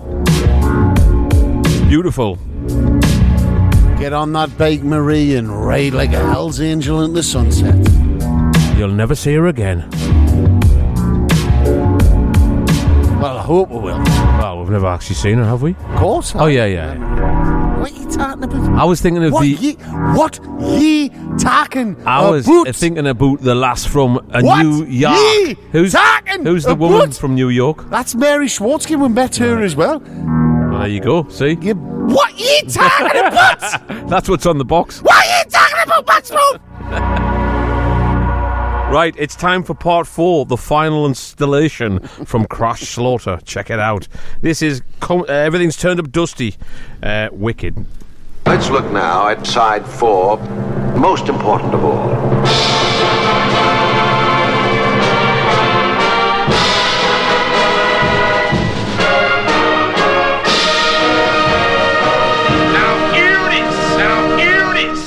[1.88, 2.38] Beautiful.
[4.00, 7.76] Get on that bike, Marie, and ride like a Hell's Angel in the sunset.
[8.76, 9.88] You'll never see her again.
[13.22, 14.00] Well, I hope we will.
[14.00, 15.76] Well, we've never actually seen her, have we?
[15.76, 16.34] Of course.
[16.36, 17.80] Oh yeah, yeah.
[17.80, 18.80] What are you talking about?
[18.80, 19.48] I was thinking of what the.
[19.50, 19.74] Ye,
[20.16, 21.10] what ye
[21.44, 22.76] talking I was about?
[22.76, 25.16] thinking about the lass from uh, What New York.
[25.18, 27.90] ye who's talking who's the woman from New York?
[27.90, 29.00] That's Mary Schwartzky.
[29.00, 30.00] We met her as well.
[30.00, 31.28] Well, there you go.
[31.30, 33.60] See, What you talking about?
[34.10, 35.02] that's what's on the box.
[35.02, 36.60] what you talking about, Maxwell?
[38.94, 43.44] Right, it's time for part four, the final installation from Krash Slaughta.
[43.44, 44.08] Check it out.
[44.42, 46.54] This is com- uh, everything's turned up dusty.
[47.02, 47.88] Uh, wicked.
[48.46, 50.38] Let's look now at side four,
[50.96, 52.10] most important of all.
[62.72, 63.76] Now hear this.
[63.98, 65.00] Now hear this.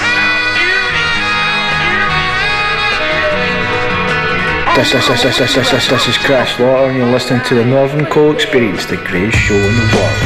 [4.76, 7.54] This, this, this, this, this, this, this, this is Krash Slaughta, and you're listening to
[7.54, 10.25] the Northern Coal Experience, the greatest show in the world.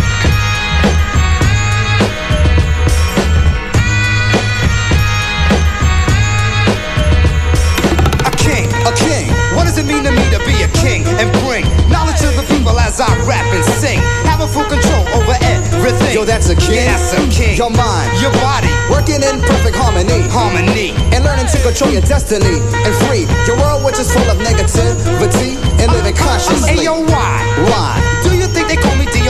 [16.48, 16.74] Everything.
[16.74, 17.54] Yo, that's a king.
[17.54, 17.56] A.
[17.56, 18.20] Your mind.
[18.20, 20.22] your body, Working in perfect harmony.
[20.30, 20.92] harmony.
[21.12, 25.56] And learning to control your destiny and free your world, which is full of negativity,
[25.80, 26.76] and living uh, consciously.
[26.76, 27.44] Hey, yo, why?
[27.68, 28.10] Why?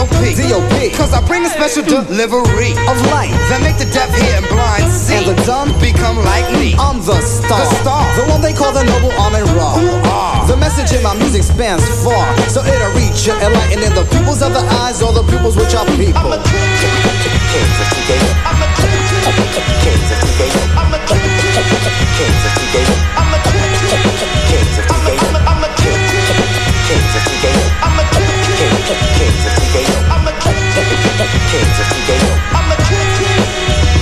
[0.00, 0.32] D.O.P.?
[0.32, 0.96] D.O.P.
[0.96, 3.36] Cause I bring a special delivery Of light.
[3.52, 5.20] that make the deaf hear and blind see.
[5.20, 6.72] And the dumb become like me.
[6.80, 7.60] I'm the star.
[7.60, 8.00] The star.
[8.16, 9.76] The one they call the noble Amen Ra.
[9.76, 10.40] Who are?
[10.48, 12.24] The message in my music spans far.
[12.48, 15.76] So it'll reach and enlighten in the pupils of the eyes or the pupils which
[15.76, 16.32] are people.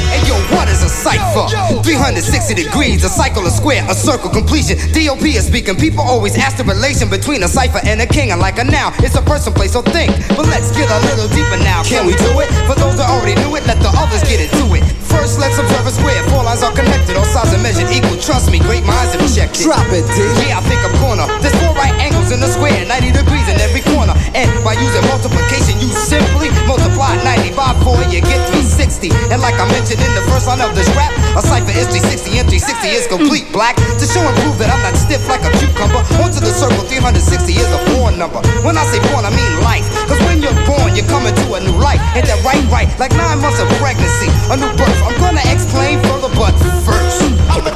[0.09, 1.51] Hey yo, what is a cipher?
[1.83, 4.79] 360 degrees, a cycle, a square, a circle, completion.
[4.95, 5.77] DOP is speaking.
[5.77, 8.31] People always ask the relation between a cipher and a king.
[8.31, 10.11] And like a noun, it's a person, place, or thing.
[10.39, 11.83] But let's get a little deeper now.
[11.83, 12.49] Can we do it?
[12.71, 14.85] For those that already knew it, let the others get into it.
[15.19, 16.23] First, let's observe a square.
[16.31, 18.15] Four lines are connected, all sides are measured equal.
[18.23, 19.67] Trust me, great minds have checked it.
[19.67, 20.23] Drop it, D.
[20.47, 21.27] Yeah, I think I'm corner.
[21.43, 24.15] There's four right angles in the square, 90 degrees in every corner.
[24.39, 29.11] And by using multiplication, you simply multiply 90 by 4, you get 360.
[29.35, 32.39] And like I mentioned in the first line of this rap, a cipher is 360
[32.39, 33.75] and 360 is complete black.
[33.75, 35.99] To show and prove that I'm not stiff like a cucumber.
[36.23, 38.39] Onto the circle, 360 is a born number.
[38.63, 39.83] When I say born, I mean life.
[40.07, 41.99] Cause when you're born, you're coming to a new life.
[42.15, 42.87] Ain't that right, right?
[43.03, 45.08] Like nine months of pregnancy, a new birth.
[45.09, 46.53] I'm gonna explain further, but
[46.85, 47.23] first.
[47.49, 47.73] I'm a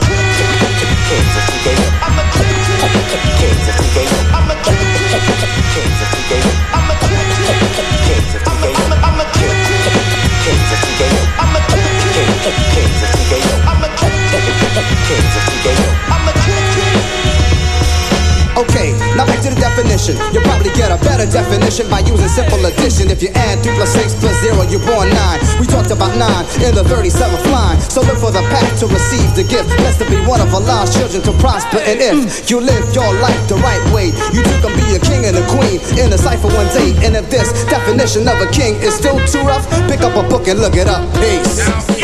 [18.63, 20.15] Okay, now back to the definition.
[20.31, 23.11] You'll probably get a better definition by using simple addition.
[23.11, 25.62] If you add 3 plus 6 plus 0, you're born 9.
[26.03, 26.19] About
[26.59, 27.81] 9 in the 37th line.
[27.81, 29.69] So look for the path to receive the gift.
[29.79, 31.79] Blessed to be one of Allah's children to prosper.
[31.79, 35.27] And if you live your life the right way, you too can be a king
[35.31, 36.91] and a queen in a cipher one day.
[37.07, 40.49] And if this definition of a king is still too rough, pick up a book
[40.49, 41.07] and look it up.
[41.23, 42.02] Peace.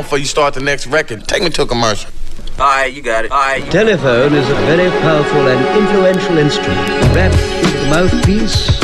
[0.00, 1.28] Hold on, before you start the next record.
[1.28, 2.10] Take me to a commercial.
[2.58, 3.30] Alright, you got it.
[3.30, 3.70] Alright.
[3.70, 6.88] Telephone is a very powerful and influential instrument.
[7.14, 8.80] Wrapped into the mouthpiece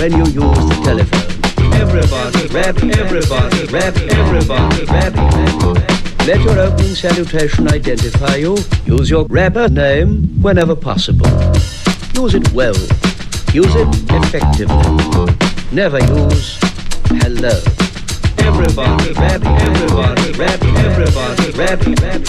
[0.00, 1.30] when you use the telephone.
[1.80, 6.26] Everybody, rap, everybody, rap, everybody, rap.
[6.26, 8.56] Let your opening salutation identify you.
[8.86, 11.30] Use your rapper name whenever possible.
[12.14, 12.74] Use it well.
[13.54, 15.36] Use it effectively.
[15.70, 16.58] Never use
[17.22, 17.83] hello.
[18.44, 20.34] Everybody, everybody,
[20.84, 22.24] everybody.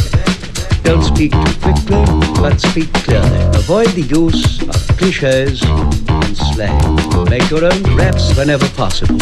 [0.84, 2.06] Don't speak too quickly,
[2.40, 3.42] but speak clearly.
[3.58, 6.96] Avoid the use of cliches and slang.
[7.30, 9.18] Make your own raps whenever possible.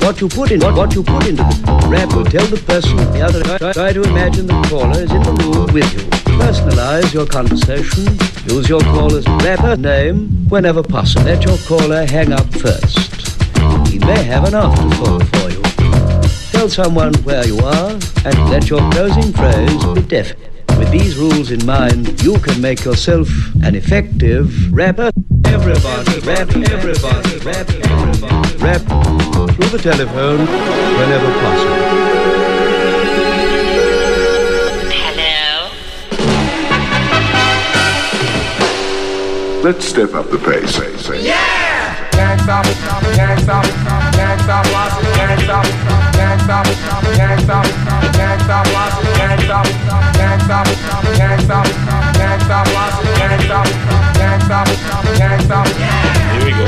[0.00, 2.98] what you put in what, what you put into the rap will tell the person
[3.00, 6.04] on the other try, try to imagine the caller is in the room with you.
[6.38, 8.04] Personalize your conversation.
[8.46, 11.24] Use your caller's rapper name whenever possible.
[11.24, 13.26] Let your caller hang up first.
[13.88, 15.77] He may have an afterthought for you.
[16.58, 17.90] Tell someone where you are
[18.24, 20.50] and let your closing phrase be definite.
[20.76, 23.28] With these rules in mind, you can make yourself
[23.62, 25.12] an effective rapper.
[25.44, 28.80] Everybody, rap, everybody, rap, everybody, rap
[29.54, 30.40] through the telephone
[30.98, 31.76] whenever possible.
[35.06, 35.70] Hello.
[39.62, 40.76] Let's step up the pace.
[41.24, 41.47] Yeah!
[42.48, 42.56] Here
[56.40, 56.64] we go.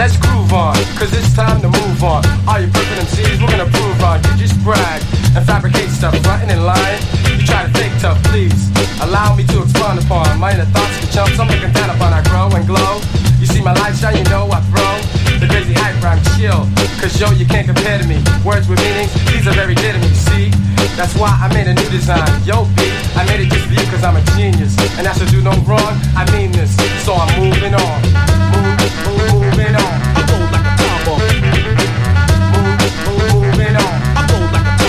[0.00, 2.24] Let's groove on, cause it's time to move on.
[2.48, 3.12] All you perfect
[3.42, 4.24] we're gonna prove on.
[4.24, 5.02] You just brag
[5.36, 7.02] and fabricate stuff, frontin' and lying.
[7.28, 8.72] You try to fake tough, please.
[9.02, 11.38] Allow me to expound upon my inner thoughts to jump.
[11.38, 13.00] I'm looking down upon I grow and glow.
[13.46, 14.98] You see my shine, you know I throw
[15.38, 16.66] the crazy hype rhyme chill.
[16.98, 18.18] Cause yo, you can't compare to me.
[18.42, 20.50] Words with meanings, these are very dear to me, see?
[20.98, 22.26] That's why I made a new design.
[22.42, 24.74] Yo, B, I made it just for you cause I'm a genius.
[24.98, 26.74] And I should do no wrong, I mean this.
[27.06, 27.98] So I'm moving on.
[28.50, 28.82] Move,
[29.30, 29.94] moving on.
[30.10, 31.14] I go like a
[32.50, 32.82] move,
[33.30, 33.94] moving on.
[34.18, 34.82] I like a.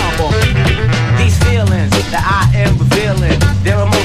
[1.14, 3.97] These feelings that I am revealing, deep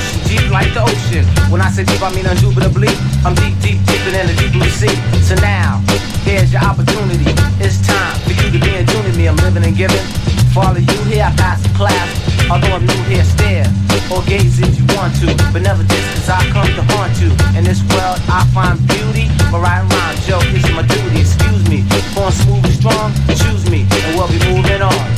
[0.53, 1.25] like the ocean.
[1.49, 2.93] When I say deep, I mean indubitably.
[3.25, 4.93] I'm deep, deep, deeper than the deep blue sea.
[5.25, 5.81] So now,
[6.21, 7.33] here's your opportunity.
[7.57, 9.27] It's time for you to be in tune with me.
[9.27, 10.05] I'm living and giving.
[10.53, 12.07] For you here, I pass the class.
[12.53, 13.65] Although I'm new here, stare
[14.13, 17.33] or gaze if you want to, but never this, cause I come to haunt you.
[17.57, 21.21] In this world, I find beauty, right around, Joe, it's my duty.
[21.21, 21.81] Excuse me,
[22.13, 25.12] born smooth and strong, choose me, and we'll be moving on.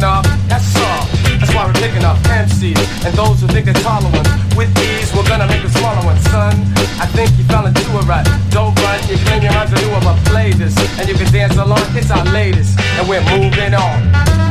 [0.00, 1.06] That's all.
[1.38, 4.28] That's why we're picking up MCs and those who think they're taller ones.
[4.56, 6.54] With these, we're gonna make a smaller one, son.
[6.98, 8.26] I think you fell into a rut.
[8.50, 10.76] Don't run, you claim your rhymes are new, but play this.
[10.98, 12.78] And you can dance along, it's our latest.
[12.98, 14.43] And we're moving on.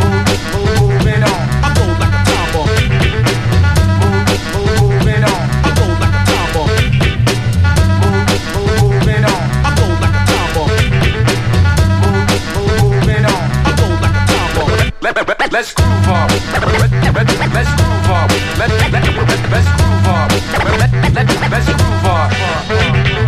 [15.53, 16.27] Let's groove on.
[16.30, 18.27] Let, let, let, let's groove on.
[18.57, 19.05] Let, let, let,
[19.53, 20.27] let's groove on.
[20.34, 22.30] Let, let, let, let's groove on.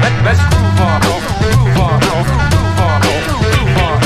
[0.02, 1.02] Let, let's groove on.
[1.06, 2.00] Groove on.
[2.02, 3.02] Groove on.
[3.30, 4.02] Groove on.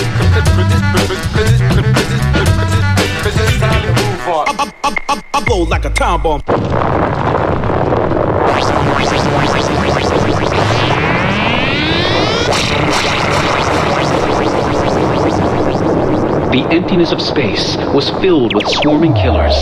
[3.23, 4.43] This- time to move on.
[5.33, 6.41] I blow like a time bomb.
[16.51, 19.53] The emptiness of space was filled with swarming killers.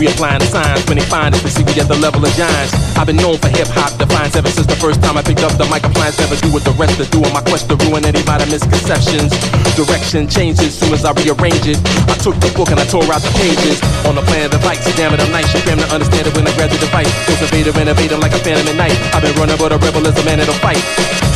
[0.00, 2.24] Alliance, we applying the signs when they find us to see we at the level
[2.24, 2.72] of giants.
[2.96, 5.52] I've been known for hip hop defiance ever since the first time I picked up
[5.60, 5.84] the mic.
[5.84, 7.28] Appliance never do what the rest are doing.
[7.32, 9.32] My quest to ruin anybody misconceptions.
[9.76, 11.78] Direction changes soon as I rearrange it.
[12.08, 13.80] I took the book and I tore out the pages.
[14.08, 15.48] On the planet of light, see damn it, I'm nice.
[15.52, 17.10] You came to understand it when I grabbed the device.
[17.28, 18.96] Cultivator, innovator like a phantom at night.
[19.12, 20.80] I've been running, but a rebel is a man that'll fight.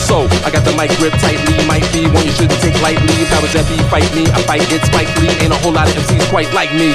[0.08, 1.56] So, I got the mic grip tightly.
[1.68, 3.28] Might be one you shouldn't take lightly.
[3.28, 3.76] Does that be?
[3.92, 4.24] Fight me.
[4.32, 5.32] I fight it Spike Lee.
[5.44, 6.92] Ain't a whole lot of MCs quite like me.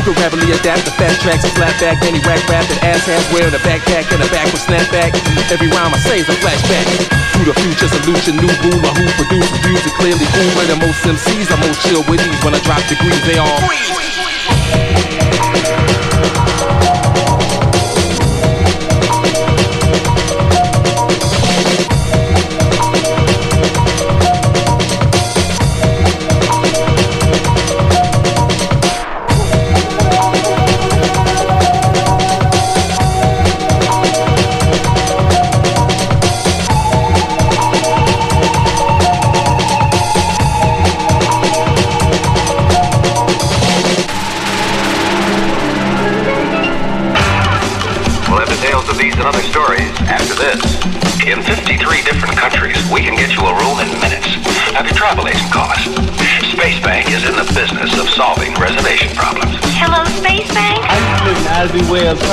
[0.00, 2.00] Who can rapidly adapt the fast tracks and slap back?
[2.08, 5.12] Any whack rap that ass has wearing a backpack and a back with snapback.
[5.52, 6.88] Every rhyme I say is a flashback.
[7.36, 11.52] To the future solution, new ruler who produces music clearly cooler than most MCs.
[11.52, 13.20] I'm most chill with these when I drop degrees.
[13.28, 13.60] They all
[15.68, 15.79] In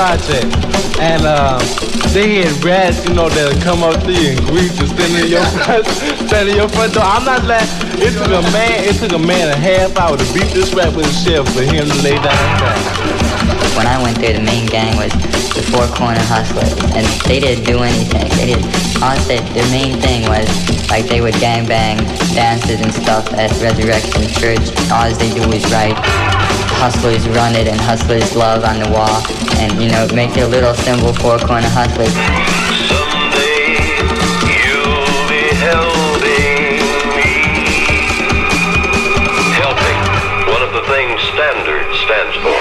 [0.07, 1.59] And um,
[2.15, 5.35] they had rats, you know, that come up to you and greet you, standing in
[5.35, 5.83] your front,
[6.31, 7.03] standing in your front door.
[7.03, 7.91] I'm not laughing.
[7.99, 10.95] It took a man, it took a man a half hour to beat this rat
[10.95, 12.39] with a shelf for him to lay down.
[13.75, 15.11] When I went there, the main gang was
[15.51, 18.31] the Four Corner Hustlers, and they didn't do anything.
[18.39, 18.63] They did
[19.03, 20.47] honestly, their main thing was
[20.87, 21.99] like they would gang bang
[22.31, 24.71] dances and stuff at Resurrection Church.
[24.87, 25.99] All they do is write
[26.77, 29.25] Hustlers run it and Hustlers love on the wall,
[29.59, 32.13] and you know make your little symbol Four Corner Hustlers.
[40.57, 42.59] Of the things Standard stands for.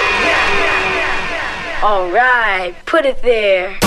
[1.85, 3.77] All right, put it there.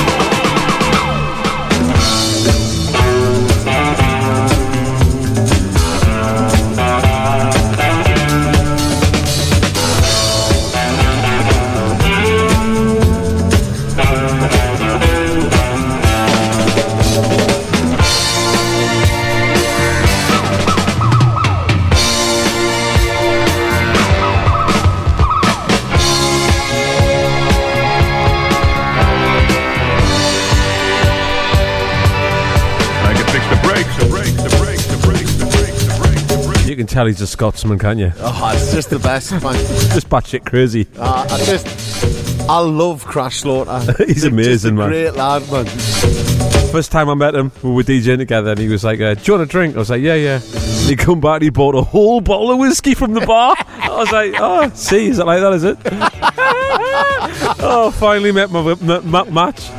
[36.91, 38.13] Tell he's a Scotsman, can't you?
[38.17, 39.41] Oh, it's just the best, man.
[39.45, 40.89] just batshit crazy.
[40.99, 41.65] Uh, I just,
[42.51, 44.07] I love Krash Slaughta.
[44.09, 44.89] He's amazing, man.
[44.89, 45.67] Great lad, man.
[46.73, 49.23] First time I met him, we were DJing together, and he was like, uh, "Do
[49.23, 51.77] you want a drink?" I was like, "Yeah, yeah." He come back, and he bought
[51.77, 53.55] a whole bottle of whiskey from the bar.
[53.69, 55.53] I was like, "Oh, see, is it like that?
[55.53, 55.79] Is it?"
[57.63, 59.71] oh, finally met my, my, my match.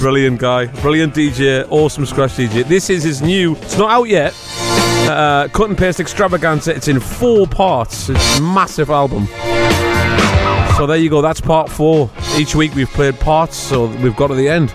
[0.00, 2.66] Brilliant guy, brilliant DJ, awesome scratch DJ.
[2.66, 3.54] This is his new.
[3.54, 4.34] It's not out yet.
[5.06, 6.74] Uh, cut and paste extravaganza.
[6.74, 8.08] It's in four parts.
[8.08, 9.26] It's a massive album.
[10.76, 11.22] So there you go.
[11.22, 12.10] That's part four.
[12.36, 14.72] Each week we've played parts, so we've got to the end.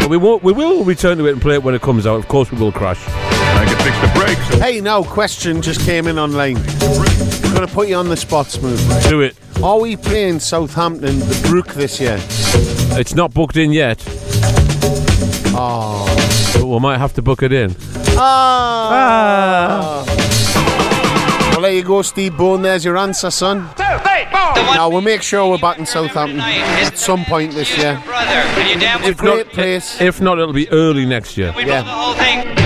[0.00, 0.42] But we won't.
[0.42, 2.16] We will return to it and play it when it comes out.
[2.16, 3.02] Of course, we will crash.
[3.08, 4.62] I can fix the brakes.
[4.62, 6.56] Hey, now, question just came in online.
[6.56, 9.08] I'm going to put you on the spot, Smoove.
[9.08, 9.36] Do it.
[9.62, 12.18] Are we playing Southampton, the Brook, this year?
[12.98, 14.02] It's not booked in yet,
[15.56, 16.13] Oh.
[16.74, 17.72] But we might have to book it in.
[18.18, 20.04] Ah.
[21.52, 22.62] Well, there you go, Steve Bone.
[22.62, 23.70] There's your answer, son.
[23.78, 28.02] Now, we'll make sure we're back in Southampton at some point this year.
[28.06, 30.00] If Great not, place.
[30.00, 31.54] if not, it'll be early next year.
[31.56, 32.63] Yeah.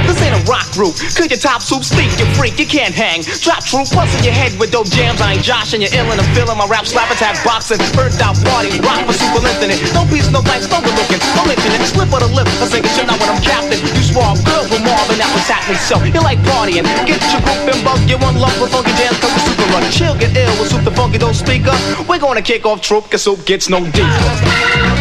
[0.49, 0.97] A rock group.
[1.17, 2.09] Could your top soup speak?
[2.17, 3.21] You freak, you can't hang.
[3.45, 5.21] Drop troop, bust in your head with dope jams.
[5.21, 7.79] I ain't Josh and you're ill and I'm feeling my rap slap attack boxing.
[7.93, 9.81] Burnt out party, rock for super infinite.
[9.93, 11.21] No peace, no thanks, no looking.
[11.37, 11.85] No mention it.
[11.85, 13.81] Slip of the lip, I sing it shit out when I'm captain.
[13.83, 15.81] You swore good with Marvin, that was happening.
[15.85, 16.87] So you like partying.
[17.05, 19.19] Get your group and bug, you one love with funky jams.
[19.21, 19.85] Cause super run.
[19.93, 21.79] Chill, get ill with soup the funky don't speak up.
[22.09, 24.98] We're gonna kick off troop, cause soup gets no deeper.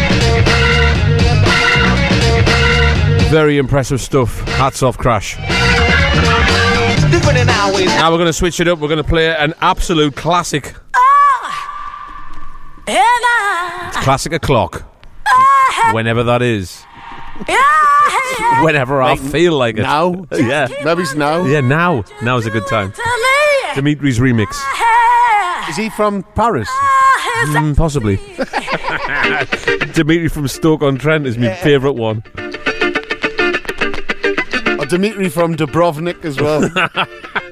[3.30, 4.40] Very impressive stuff.
[4.48, 5.36] Hats off, Krash.
[7.10, 7.86] Different than always.
[7.86, 8.78] Now we're going to switch it up.
[8.78, 10.74] We're going to play an absolute classic.
[14.02, 14.84] Classic o'clock.
[15.92, 16.82] Whenever that is.
[18.62, 19.82] Whenever I feel like it.
[19.82, 20.24] now?
[20.32, 20.68] yeah.
[20.82, 21.44] Maybe it's now.
[21.44, 22.04] Yeah, now.
[22.22, 22.92] Now is a good time.
[23.74, 24.56] Dimitri's remix.
[25.68, 26.68] Is he from Paris?
[27.48, 28.16] Mm, possibly.
[29.92, 32.22] Dimitri from Stoke on Trent is my favourite one.
[34.88, 36.70] Dimitri from Dubrovnik as well?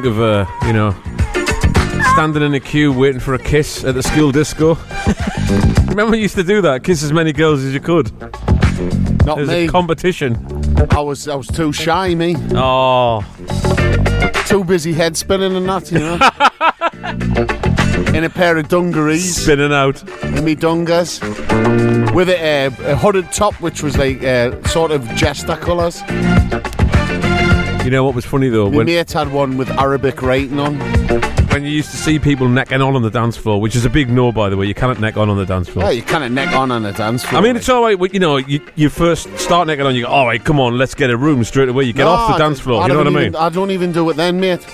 [0.00, 0.94] think of, uh, you know,
[2.12, 4.76] standing in a queue waiting for a kiss at the school disco.
[5.88, 6.84] Remember we used to do that?
[6.84, 8.12] Kiss as many girls as you could.
[9.26, 9.64] Not There's me.
[9.64, 10.36] a competition.
[10.92, 12.36] I was I was too shy, me.
[12.52, 13.24] Oh.
[14.46, 16.14] Too busy head spinning and that, you know.
[18.16, 19.42] in a pair of dungarees.
[19.42, 20.00] Spinning out.
[20.22, 21.20] In me dungas.
[22.14, 26.02] With a, uh, a hooded top, which was like uh, sort of jester colours.
[27.88, 28.68] You know what was funny though?
[28.70, 30.78] My When, mate had one with Arabic writing on.
[31.48, 33.88] when you used to see people necking on on the dance floor, which is a
[33.88, 34.66] big no, by the way.
[34.66, 35.86] You cannot neck on on the dance floor.
[35.86, 37.40] Oh, you of neck on on a dance floor.
[37.40, 37.98] I mean, it's all right.
[38.12, 40.92] You know, you, you first start necking on, you go, all right, come on, let's
[40.94, 41.84] get a room straight away.
[41.84, 42.82] You get No, off the dance floor.
[42.82, 43.34] You know what I mean?
[43.34, 44.68] I don't even do it then, mate.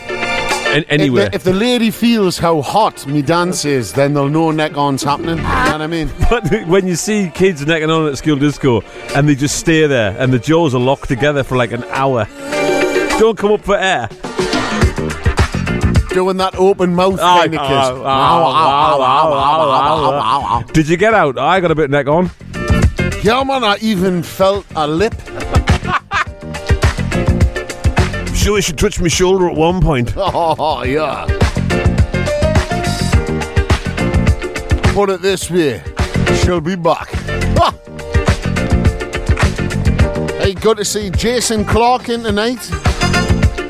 [0.75, 1.27] An- anywhere.
[1.27, 4.77] If the, if the lady feels how hot me dance is, then they'll know neck
[4.77, 5.37] on's happening.
[5.37, 6.11] You know what I mean?
[6.29, 8.81] But when you see kids necking on at school disco
[9.15, 12.27] and they just stay there and the jaws are locked together for like an hour,
[13.19, 14.09] don't come up for air.
[16.11, 17.71] Doing that open mouth kind of kiss.
[17.71, 18.03] oh,
[20.57, 21.39] oh, Did you get out?
[21.39, 22.31] I got a bit neck on.
[23.23, 25.15] Yeah, man, I even felt a lip.
[28.35, 30.13] Sure, she touched my shoulder at one point.
[30.17, 31.25] Oh, yeah.
[34.93, 35.83] Put it this way,
[36.43, 37.09] she'll be back.
[37.59, 37.73] Ah!
[40.43, 42.71] Hey, good to see Jason Clark in tonight.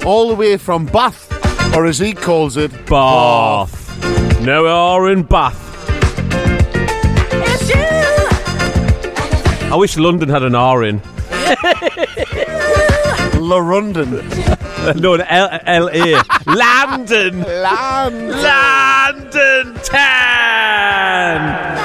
[0.04, 1.30] All the way from Bath,
[1.74, 3.80] or as he calls it, Bath.
[4.42, 5.62] No R in Bath.
[7.32, 9.70] It's you.
[9.72, 11.00] I wish London had an R in.
[13.40, 14.10] La London.
[14.96, 16.22] no, an L- L-A.
[16.46, 17.40] London.
[17.42, 18.30] Land.
[18.30, 21.83] London Town.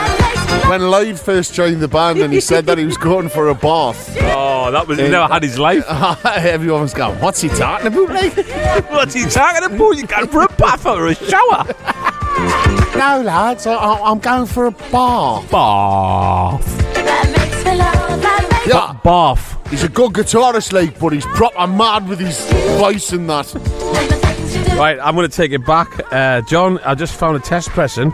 [0.70, 3.56] When Lloyd first joined the band and he said that he was going for a
[3.56, 5.84] bath, Oh, that was, he never had his life.
[6.26, 8.10] everyone was going, What's he talking about?
[8.10, 8.36] Like,
[8.92, 9.98] What's he talking about?
[9.98, 11.66] You going for a bath or a shower?
[12.96, 15.50] no, lads, I, I- I'm going for a bath.
[15.50, 16.94] Bath.
[16.94, 18.22] That makes me love.
[18.22, 18.94] That makes Yeah.
[19.04, 19.58] Bath.
[19.72, 22.40] He's a good guitarist, like, but he's proper mad with his
[22.80, 23.52] voice and that.
[24.78, 26.00] Right, I'm going to take it back.
[26.14, 28.12] Uh, John, I just found a test pressing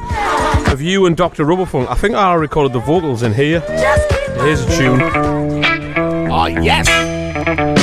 [0.76, 1.46] of you and Dr.
[1.46, 1.88] Rubberfunk.
[1.90, 3.62] I think I recorded the vocals in here.
[3.62, 5.02] Here's a tune.
[6.30, 6.86] Oh, yes.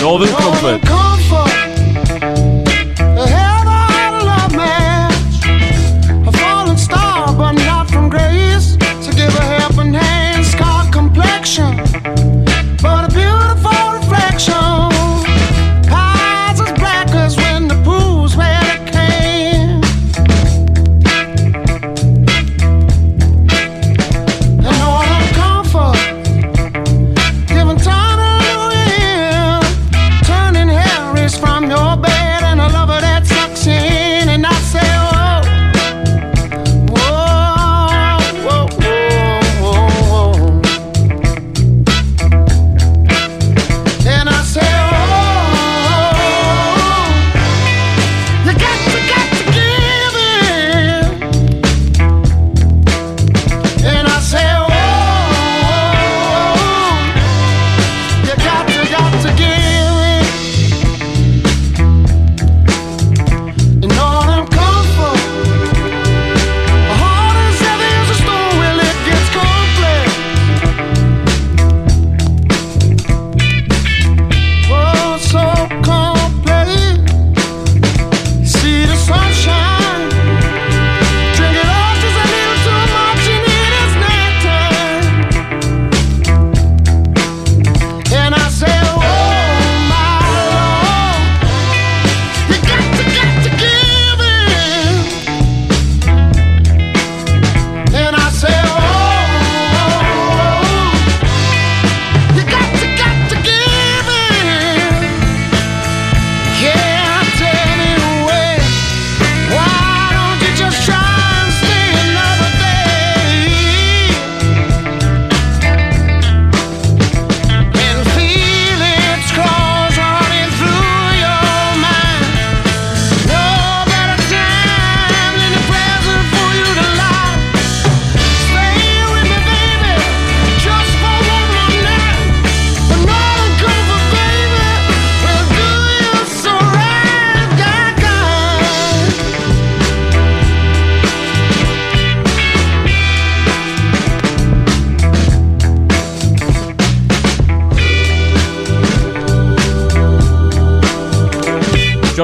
[0.03, 1.12] Northern Comfort.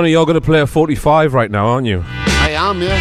[0.09, 2.03] Johnny, you're going to play a 45 right now, aren't you?
[2.07, 2.99] I am, yeah.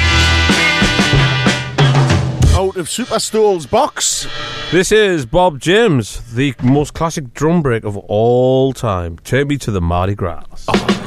[2.54, 4.28] Out of Superstool's box.
[4.74, 9.20] This is Bob James, the most classic drum break of all time.
[9.20, 10.44] Take me to the Mardi Gras.
[10.68, 11.07] Oh,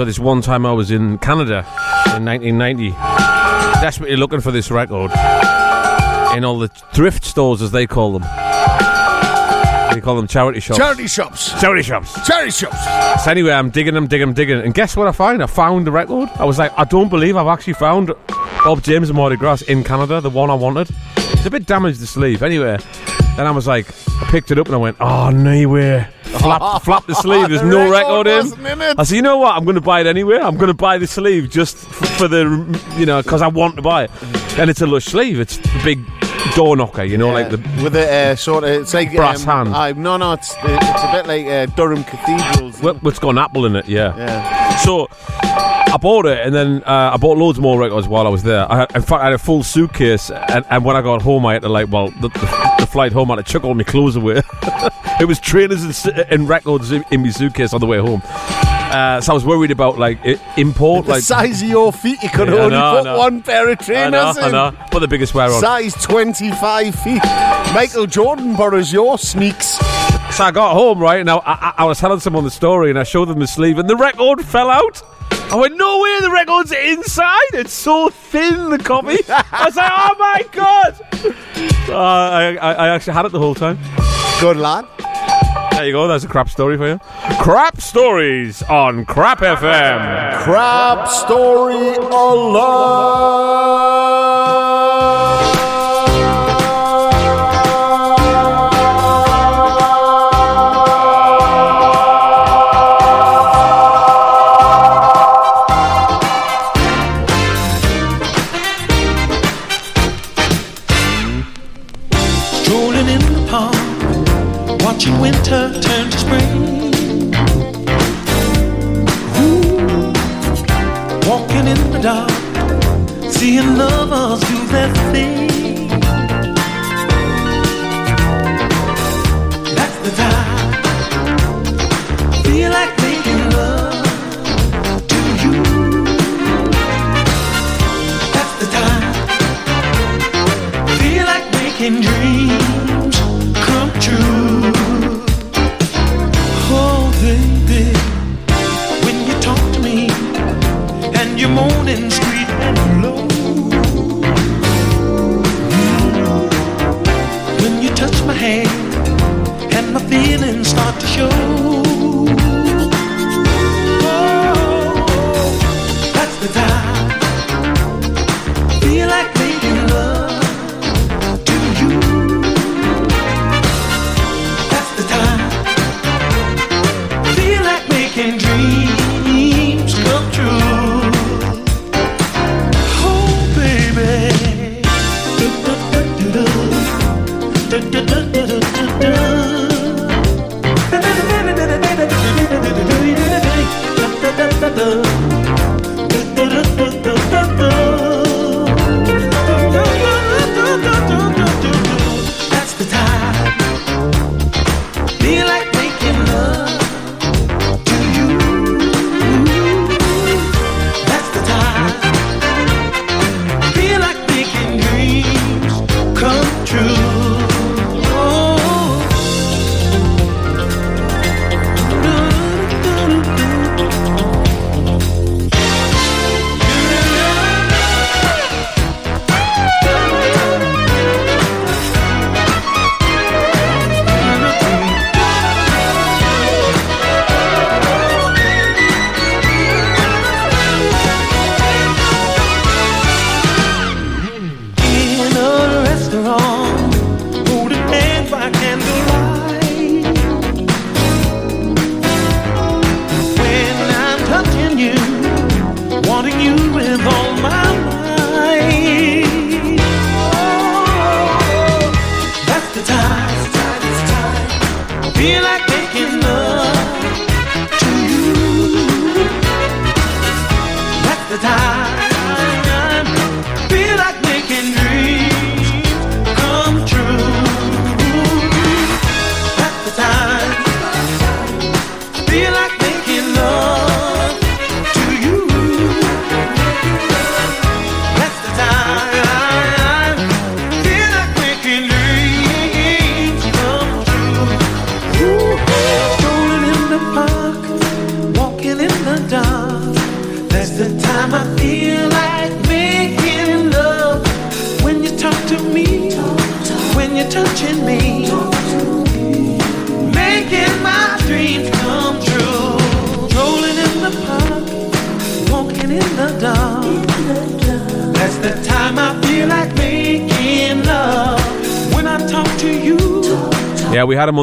[0.00, 1.58] So this one time I was in Canada
[2.16, 2.92] in 1990,
[3.82, 5.10] desperately looking for this record
[6.34, 8.22] in all the thrift stores, as they call them.
[9.92, 10.78] They call them charity shops.
[10.78, 11.60] Charity shops.
[11.60, 12.26] Charity shops.
[12.26, 13.22] Charity shops.
[13.22, 15.42] So anyway, I'm digging them, digging them, digging, and guess what I find?
[15.42, 16.30] I found the record.
[16.36, 18.10] I was like, I don't believe I've actually found
[18.64, 20.88] Bob James and Mardi Gras in Canada, the one I wanted.
[21.18, 22.42] It's a bit damaged the sleeve.
[22.42, 22.78] Anyway,
[23.36, 23.86] then I was like,
[24.22, 26.08] I picked it up and I went, ah, oh no way.
[26.40, 27.48] Flap, flap the sleeve.
[27.48, 28.80] There's The no record record in.
[28.82, 28.98] in.
[28.98, 29.54] I said, you know what?
[29.54, 30.38] I'm going to buy it anyway.
[30.38, 32.42] I'm going to buy the sleeve just f- for the,
[32.96, 34.10] you know, because I want to buy it.
[34.58, 35.38] And it's a lush sleeve.
[35.40, 36.00] It's the big
[36.54, 39.66] door knocker, you know, like the with a uh, sort of it's like Brass um,
[39.66, 39.76] hand.
[39.76, 42.80] I, no, no, it's it's a bit like uh, Durham Cathedrals.
[42.82, 44.16] Well, it's got an apple in it, yeah.
[44.16, 44.76] Yeah.
[44.78, 45.08] So
[45.42, 48.70] I bought it, and then uh, I bought loads more records while I was there.
[48.72, 51.44] I had, in fact, I had a full suitcase, and, and when I got home,
[51.46, 53.74] I had to like, well, the, the, the flight home, I had to chuck all
[53.74, 54.42] my clothes away.
[55.20, 58.22] it was trainers and, and records in, in my suitcase on the way home.
[58.24, 60.18] Uh, so I was worried about like
[60.56, 63.68] import, the like size of your feet, you could Yeah, only know, put one pair
[63.70, 64.54] of I trainers know, in.
[64.54, 64.76] I know.
[64.90, 65.60] Put the biggest wear on.
[65.60, 67.22] Size 25 feet.
[67.72, 69.78] Michael Jordan borrows your sneaks.
[70.34, 72.98] So I got home, right, and I, I, I was telling someone the story, and
[72.98, 75.02] I showed them the sleeve, and the record fell out.
[75.52, 77.38] I went, no way, the record's inside.
[77.52, 79.18] It's so thin, the copy.
[79.28, 81.00] I was like, oh my god.
[81.88, 83.78] Uh, I, I, I actually had it the whole time.
[84.40, 84.86] Good lad.
[85.80, 86.06] There you go.
[86.06, 87.00] That's a crap story for you.
[87.40, 90.42] Crap stories on Crap FM.
[90.42, 92.50] Crap story Strolling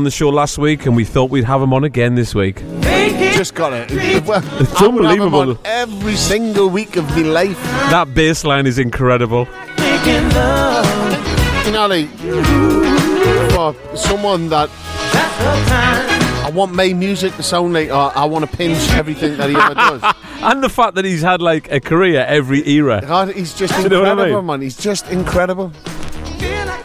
[0.07, 2.63] the show last week, and we thought we'd have him on again this week.
[3.33, 3.91] Just got it.
[4.25, 5.51] Well, It's I would have him unbelievable.
[5.51, 7.61] on every single week of my life.
[7.91, 9.45] That bass line is incredible.
[9.77, 11.65] Making love.
[11.65, 12.09] You know, like
[13.51, 14.69] for someone that
[16.45, 19.55] I want my music to sound like, uh, I want to pinch everything that he
[19.57, 20.01] ever does.
[20.41, 23.01] and the fact that he's had like a career every era.
[23.05, 24.45] God, he's just Do you know what I incredible, mean?
[24.47, 24.61] man.
[24.61, 25.73] He's just incredible.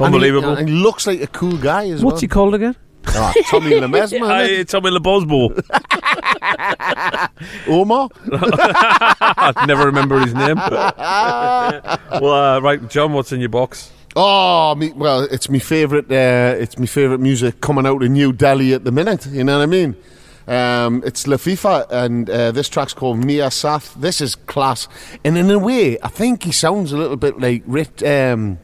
[0.01, 0.49] Unbelievable.
[0.51, 2.20] And he, and he looks like a cool guy as What's well.
[2.23, 2.74] he called again?
[3.14, 4.30] Ah, Tommy Lemesmer.
[4.30, 5.62] Aye, Tommy LeBosbo.
[7.68, 8.09] Omar?
[8.32, 10.56] I never remember his name.
[10.56, 13.93] well, uh, right, John, what's in your box?
[14.14, 16.10] Oh, me, well, it's my favorite.
[16.10, 19.26] Uh, it's my favorite music coming out in New Delhi at the minute.
[19.26, 19.97] You know what I mean?
[20.47, 23.94] Um, it's Lifafa, and uh, this track's called Mia Sath.
[23.94, 24.89] This is class,
[25.24, 28.02] and in a way, I think he sounds a little bit like Rit.
[28.02, 28.59] Um,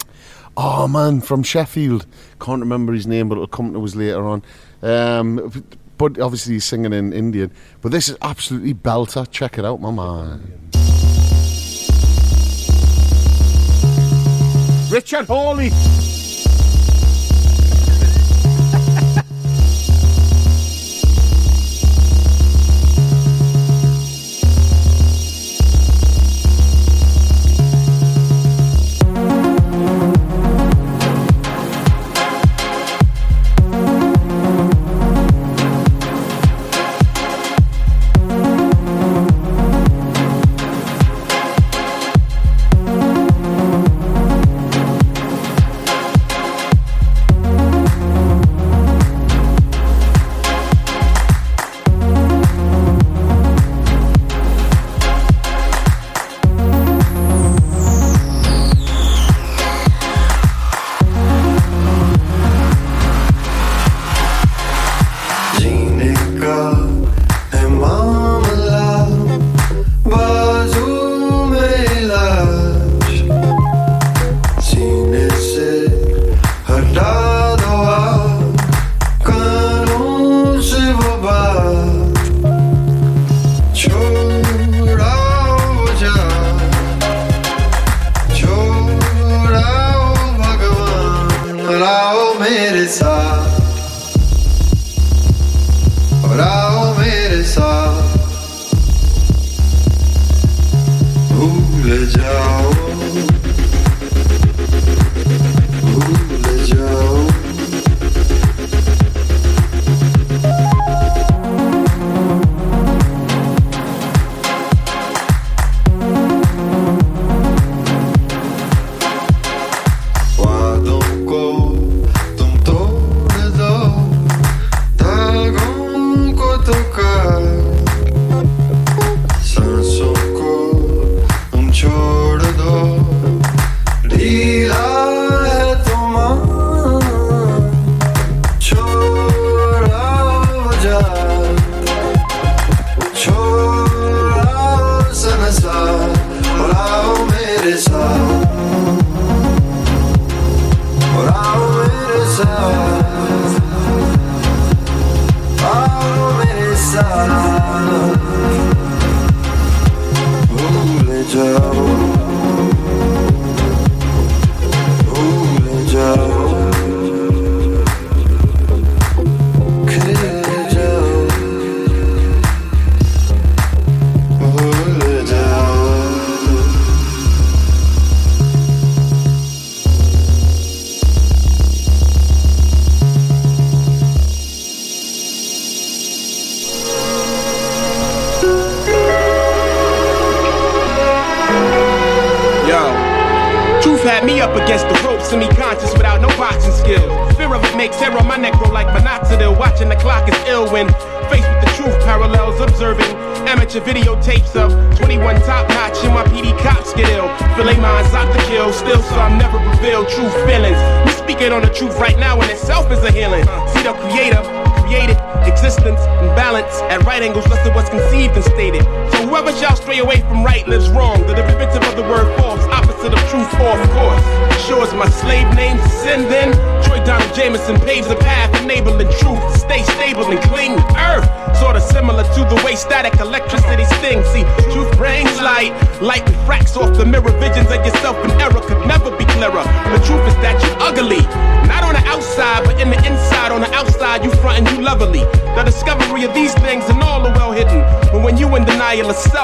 [0.56, 2.04] oh man, from Sheffield.
[2.40, 4.42] Can't remember his name, but it'll come to us later on.
[4.82, 5.64] Um,
[5.98, 7.50] but obviously, he's singing in Indian.
[7.80, 9.28] But this is absolutely belter.
[9.30, 10.70] Check it out, my man.
[14.90, 15.70] Richard Hawley.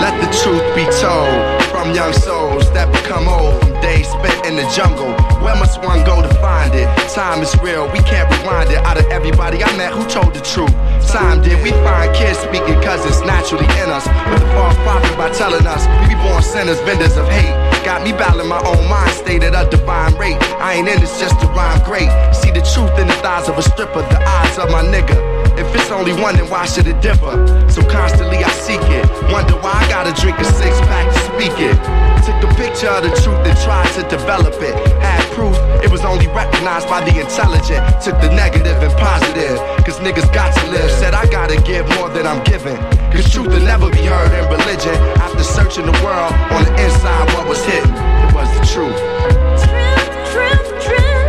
[0.00, 4.56] Let the truth be told from young souls that become old from days spent in
[4.56, 5.12] the jungle.
[5.42, 6.33] Where must one go to
[6.64, 6.88] find it?
[7.14, 8.78] Time is real, we can't rewind it.
[8.78, 10.72] Out of everybody I met, who told the truth?
[11.08, 14.06] Time did we find kids speaking cause it's naturally in us.
[14.06, 17.54] But the false prophet by telling us we be born sinners, vendors of hate.
[17.84, 20.40] Got me battling my own mind state at a divine rate.
[20.58, 22.08] I ain't in this just to rhyme great.
[22.34, 25.16] See the truth in the thighs of a stripper, the eyes of my nigga.
[25.58, 27.34] If it's only one, then why should it differ?
[27.68, 29.04] So constantly I seek it.
[29.30, 32.13] Wonder why I gotta drink a six pack to speak it.
[32.24, 34.74] Took a picture of the truth and tried to develop it.
[35.02, 37.84] Had proof it was only recognized by the intelligent.
[38.00, 39.58] Took the negative and positive.
[39.84, 40.90] Cause niggas got to live.
[40.90, 42.76] Said I gotta give more than I'm giving.
[43.12, 44.94] Cause truth will never be heard in religion.
[45.20, 47.92] After searching the world on the inside, what was hidden?
[47.92, 48.96] It was the truth.
[49.60, 51.24] Truth, truth, truth.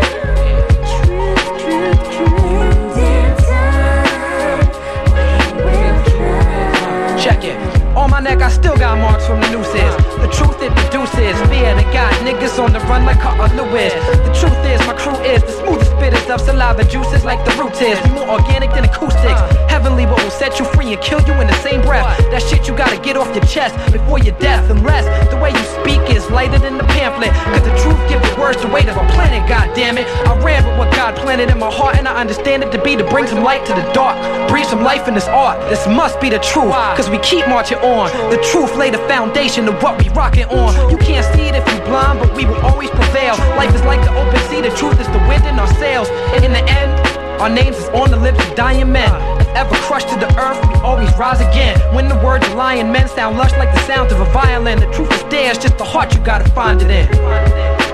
[7.21, 7.57] Check it.
[7.97, 9.91] On my neck, I still got from the nooses.
[10.21, 13.93] The truth it produces fear that got niggas on the run like Carter Lewis.
[14.25, 17.81] The truth is, my crew is the smoothest spitters of saliva juices like the roots
[17.81, 17.97] is.
[18.05, 19.41] We more organic than acoustics.
[19.69, 22.05] Heavenly, what will set you free and kill you in the same breath.
[22.29, 24.69] That shit you gotta get off your chest before your death.
[24.69, 27.33] Unless the way you speak is lighter than the pamphlet.
[27.53, 30.05] Cause the truth gives the words the weight of a planet, god damn it.
[30.29, 32.95] I ran with what God planted in my heart, and I understand it to be
[32.95, 34.15] to bring some light to the dark.
[34.49, 35.59] Breathe some life in this art.
[35.69, 36.73] This must be the truth.
[36.95, 38.11] Cause we keep marching on.
[38.29, 40.89] The truth lay the foundation of what we rocking on.
[40.89, 43.37] You can't see it if you blind, but we will always prevail.
[43.55, 46.09] Life is like the open sea, the truth is the wind in our sails.
[46.35, 46.91] And in the end,
[47.39, 49.09] our names is on the lips of dying men.
[49.39, 51.79] If ever crushed to the earth, we always rise again.
[51.95, 54.91] When the words of lion men sound lush like the sound of a violin, the
[54.91, 57.84] truth is there, it's just the heart you gotta find it in.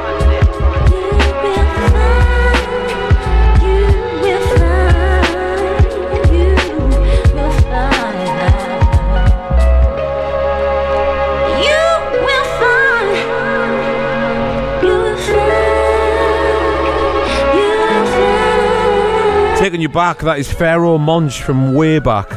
[19.81, 22.31] You back, that is Pharoahe Monch from way back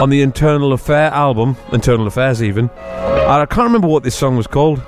[0.00, 2.70] on the Internal Affair album, Internal Affairs even.
[2.78, 4.78] And I can't remember what this song was called.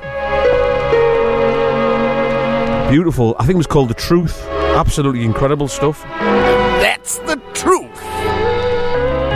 [2.91, 3.37] Beautiful.
[3.39, 4.43] I think it was called The Truth.
[4.49, 6.03] Absolutely incredible stuff.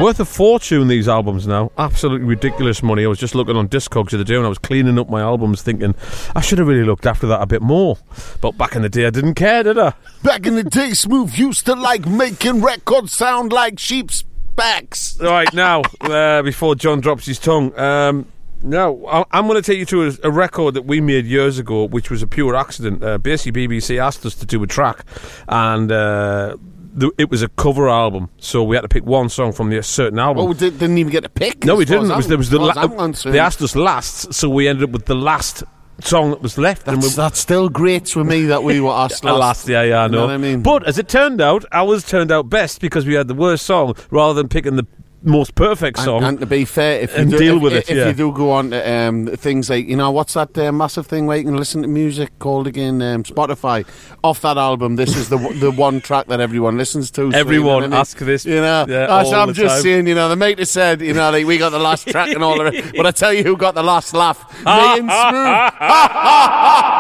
[0.05, 0.29] That's the truth.
[0.29, 1.73] Worth a fortune, these albums now.
[1.79, 3.05] Absolutely ridiculous money.
[3.05, 5.21] I was just looking on Discogs the other day and I was cleaning up my
[5.21, 5.95] albums thinking,
[6.35, 7.99] I should have really looked after that a bit more.
[8.41, 9.95] But back in the day, I didn't care, did I?
[10.23, 14.25] Back in the day, Smoove used to like making records sound like sheep's
[14.57, 15.19] backs.
[15.21, 18.27] Right, now, uh, before John drops his tongue, um,
[18.63, 21.59] no, I- I'm going to take you to a, a record that we made years
[21.59, 23.03] ago, which was a pure accident.
[23.03, 25.05] Uh, basically, BBC asked us to do a track,
[25.49, 26.57] and uh,
[26.99, 29.83] th- it was a cover album, so we had to pick one song from the
[29.83, 30.45] certain album.
[30.45, 31.65] Oh, we did, didn't even get to pick.
[31.65, 32.11] no, we didn't.
[32.11, 34.69] It was, there was the as far as la- they asked us last, so we
[34.69, 35.63] ended up with the last
[36.01, 36.89] song that was left.
[36.89, 39.39] and That's, we, that still great with me that we were asked last.
[39.39, 40.19] last, yeah, yeah, I You know.
[40.23, 40.63] know what I mean?
[40.63, 43.95] But as it turned out, ours turned out best because we had the worst song
[44.11, 44.87] rather than picking the
[45.25, 46.23] most perfect song.
[46.23, 48.07] and to be fair, if you do, deal if, with if, it, yeah.
[48.09, 51.27] you do go on to um, things like you know what's that uh, massive thing
[51.27, 53.87] where you can listen to music called again um, Spotify
[54.23, 54.97] off that album.
[54.97, 57.33] This is the the one track that everyone listens to.
[57.33, 59.83] so Everyone what ask this, You know, yeah, That's- I'm just time.
[59.83, 60.07] saying.
[60.07, 62.43] You know, the mate has said, you know, like we got the last track and
[62.45, 62.95] all of it.
[62.97, 64.39] But I tell you, who got the last laugh?
[64.65, 65.71] Me and Now,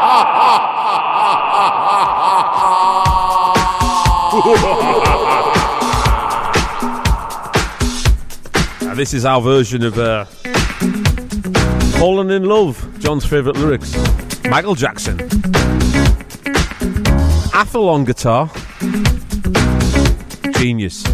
[9.04, 10.24] this is our version of uh,
[11.98, 13.94] Fallen in Love, John's favourite lyrics.
[14.48, 15.20] Michael Jackson.
[17.52, 18.50] Athel on guitar.
[20.52, 21.04] Genius.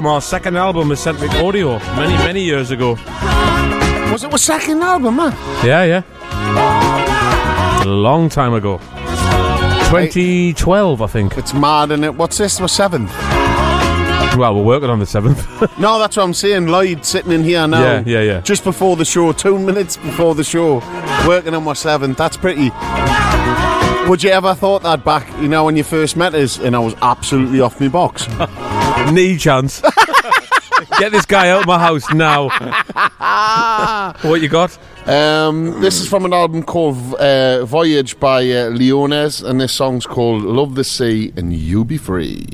[0.00, 2.92] From our second album, Eccentric Audio, many, many years ago.
[4.10, 5.32] Was it the second album, man?
[5.62, 7.82] Yeah, yeah.
[7.82, 8.78] A long time ago.
[9.90, 11.36] 2012, I think.
[11.36, 12.14] It's mad, and it.
[12.14, 12.56] What's this?
[12.56, 13.10] The seventh.
[14.38, 15.46] Well, we're working on the seventh.
[15.78, 16.68] No, that's what I'm saying.
[16.68, 17.82] Lloyd sitting in here now.
[17.82, 18.40] Yeah, yeah, yeah.
[18.40, 20.76] Just before the show, two minutes before the show,
[21.28, 22.16] working on my seventh.
[22.16, 22.70] That's pretty.
[24.08, 25.30] Would you ever thought that back?
[25.42, 28.26] You know, when you first met us, and I was absolutely off my box.
[29.12, 29.82] Knee chance.
[30.98, 32.48] Get this guy out of my house now.
[34.28, 34.78] what you got?
[35.06, 40.06] Um, this is from an album called uh, Voyage by uh, Leones, and this song's
[40.06, 42.46] called Love the Sea and You Be Free.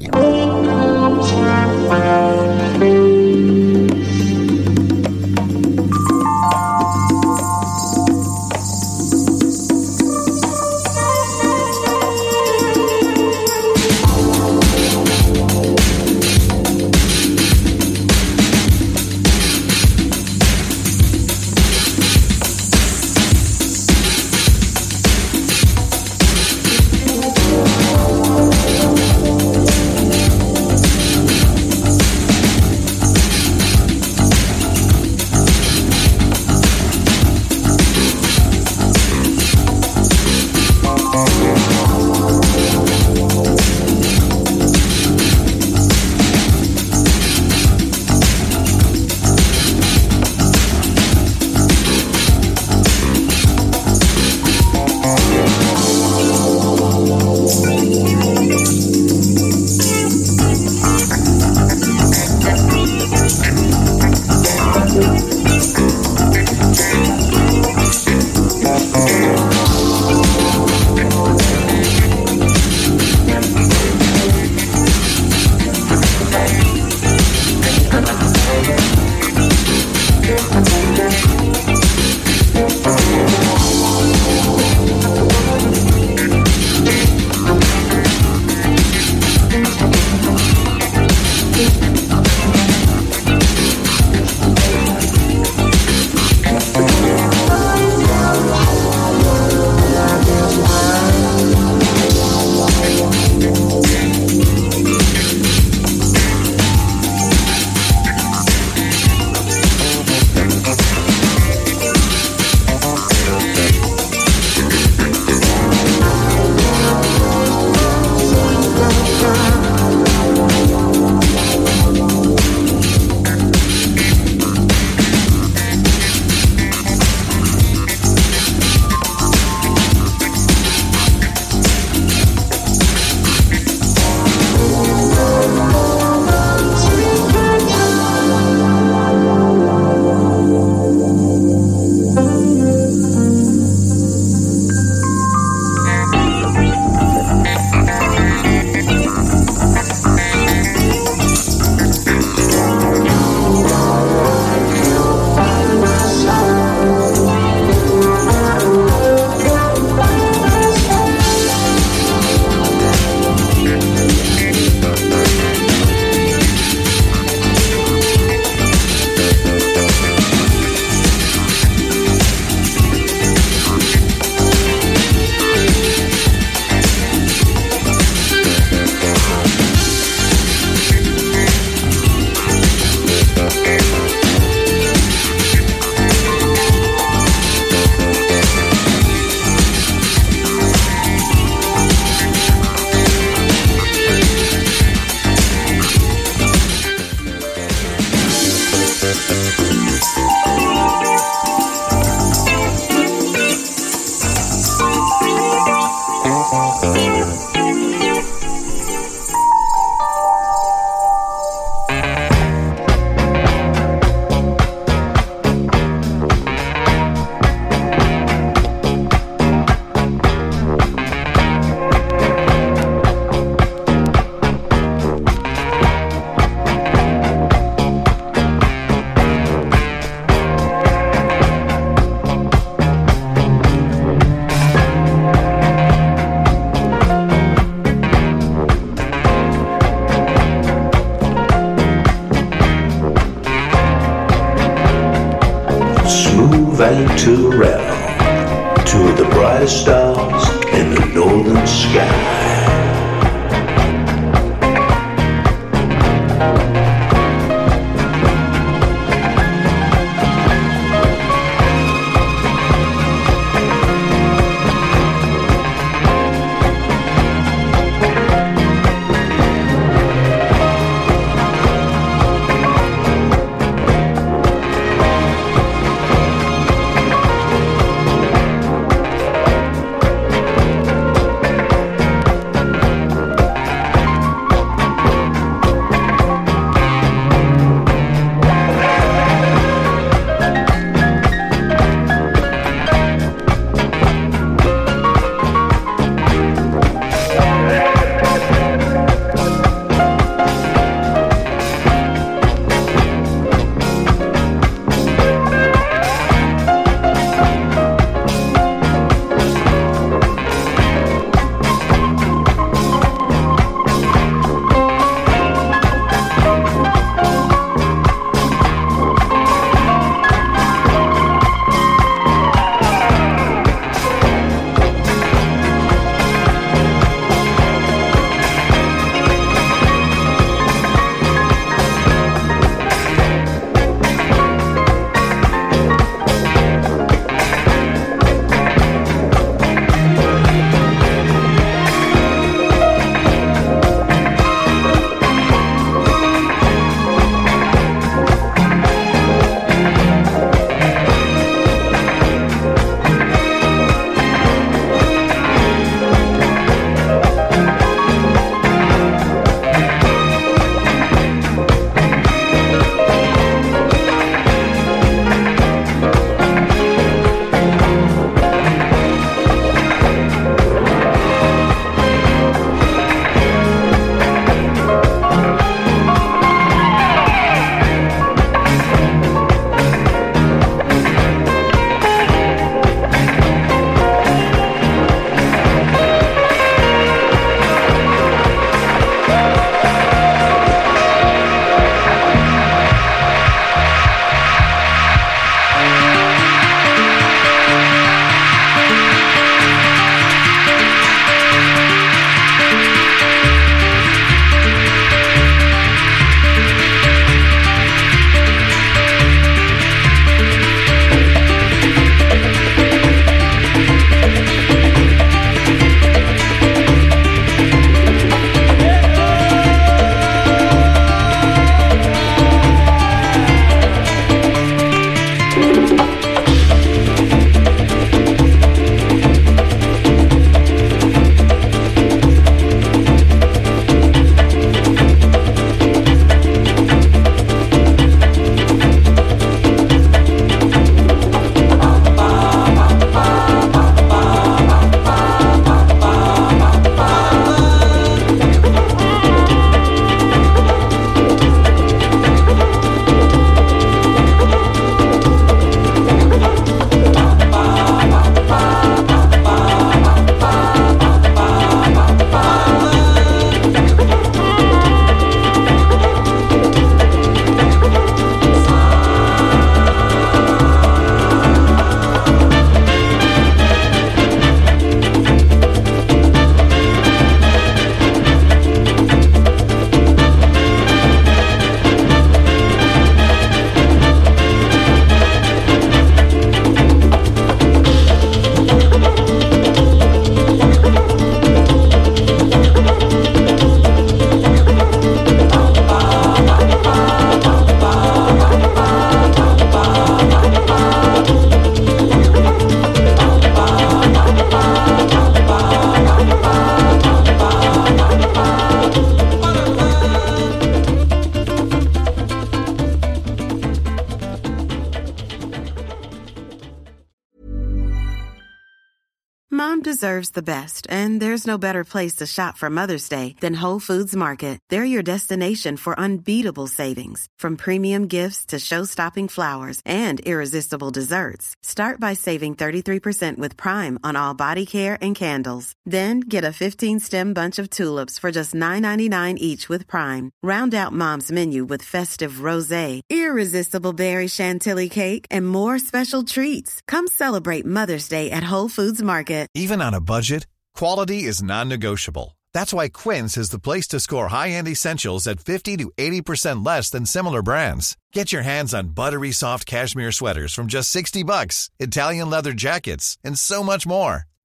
[520.37, 524.15] The best, and there's no better place to shop for Mother's Day than Whole Foods
[524.15, 524.61] Market.
[524.69, 531.57] They're your destination for unbeatable savings, from premium gifts to show-stopping flowers and irresistible desserts.
[531.63, 535.76] Start by saving 33% with Prime on all body care and candles.
[535.87, 540.33] Then get a 15-stem bunch of tulips for just $9.99 each with Prime.
[540.43, 546.83] Round out Mom's menu with festive rosé, irresistible berry chantilly cake, and more special treats.
[546.89, 549.47] Come celebrate Mother's Day at Whole Foods Market.
[549.55, 552.37] Even on a budget, quality is non-negotiable.
[552.53, 556.91] That's why Quince is the place to score high-end essentials at 50 to 80% less
[556.91, 557.97] than similar brands.
[558.13, 563.19] Get your hands on buttery soft cashmere sweaters from just 60 bucks, Italian leather jackets,
[563.23, 564.25] and so much more.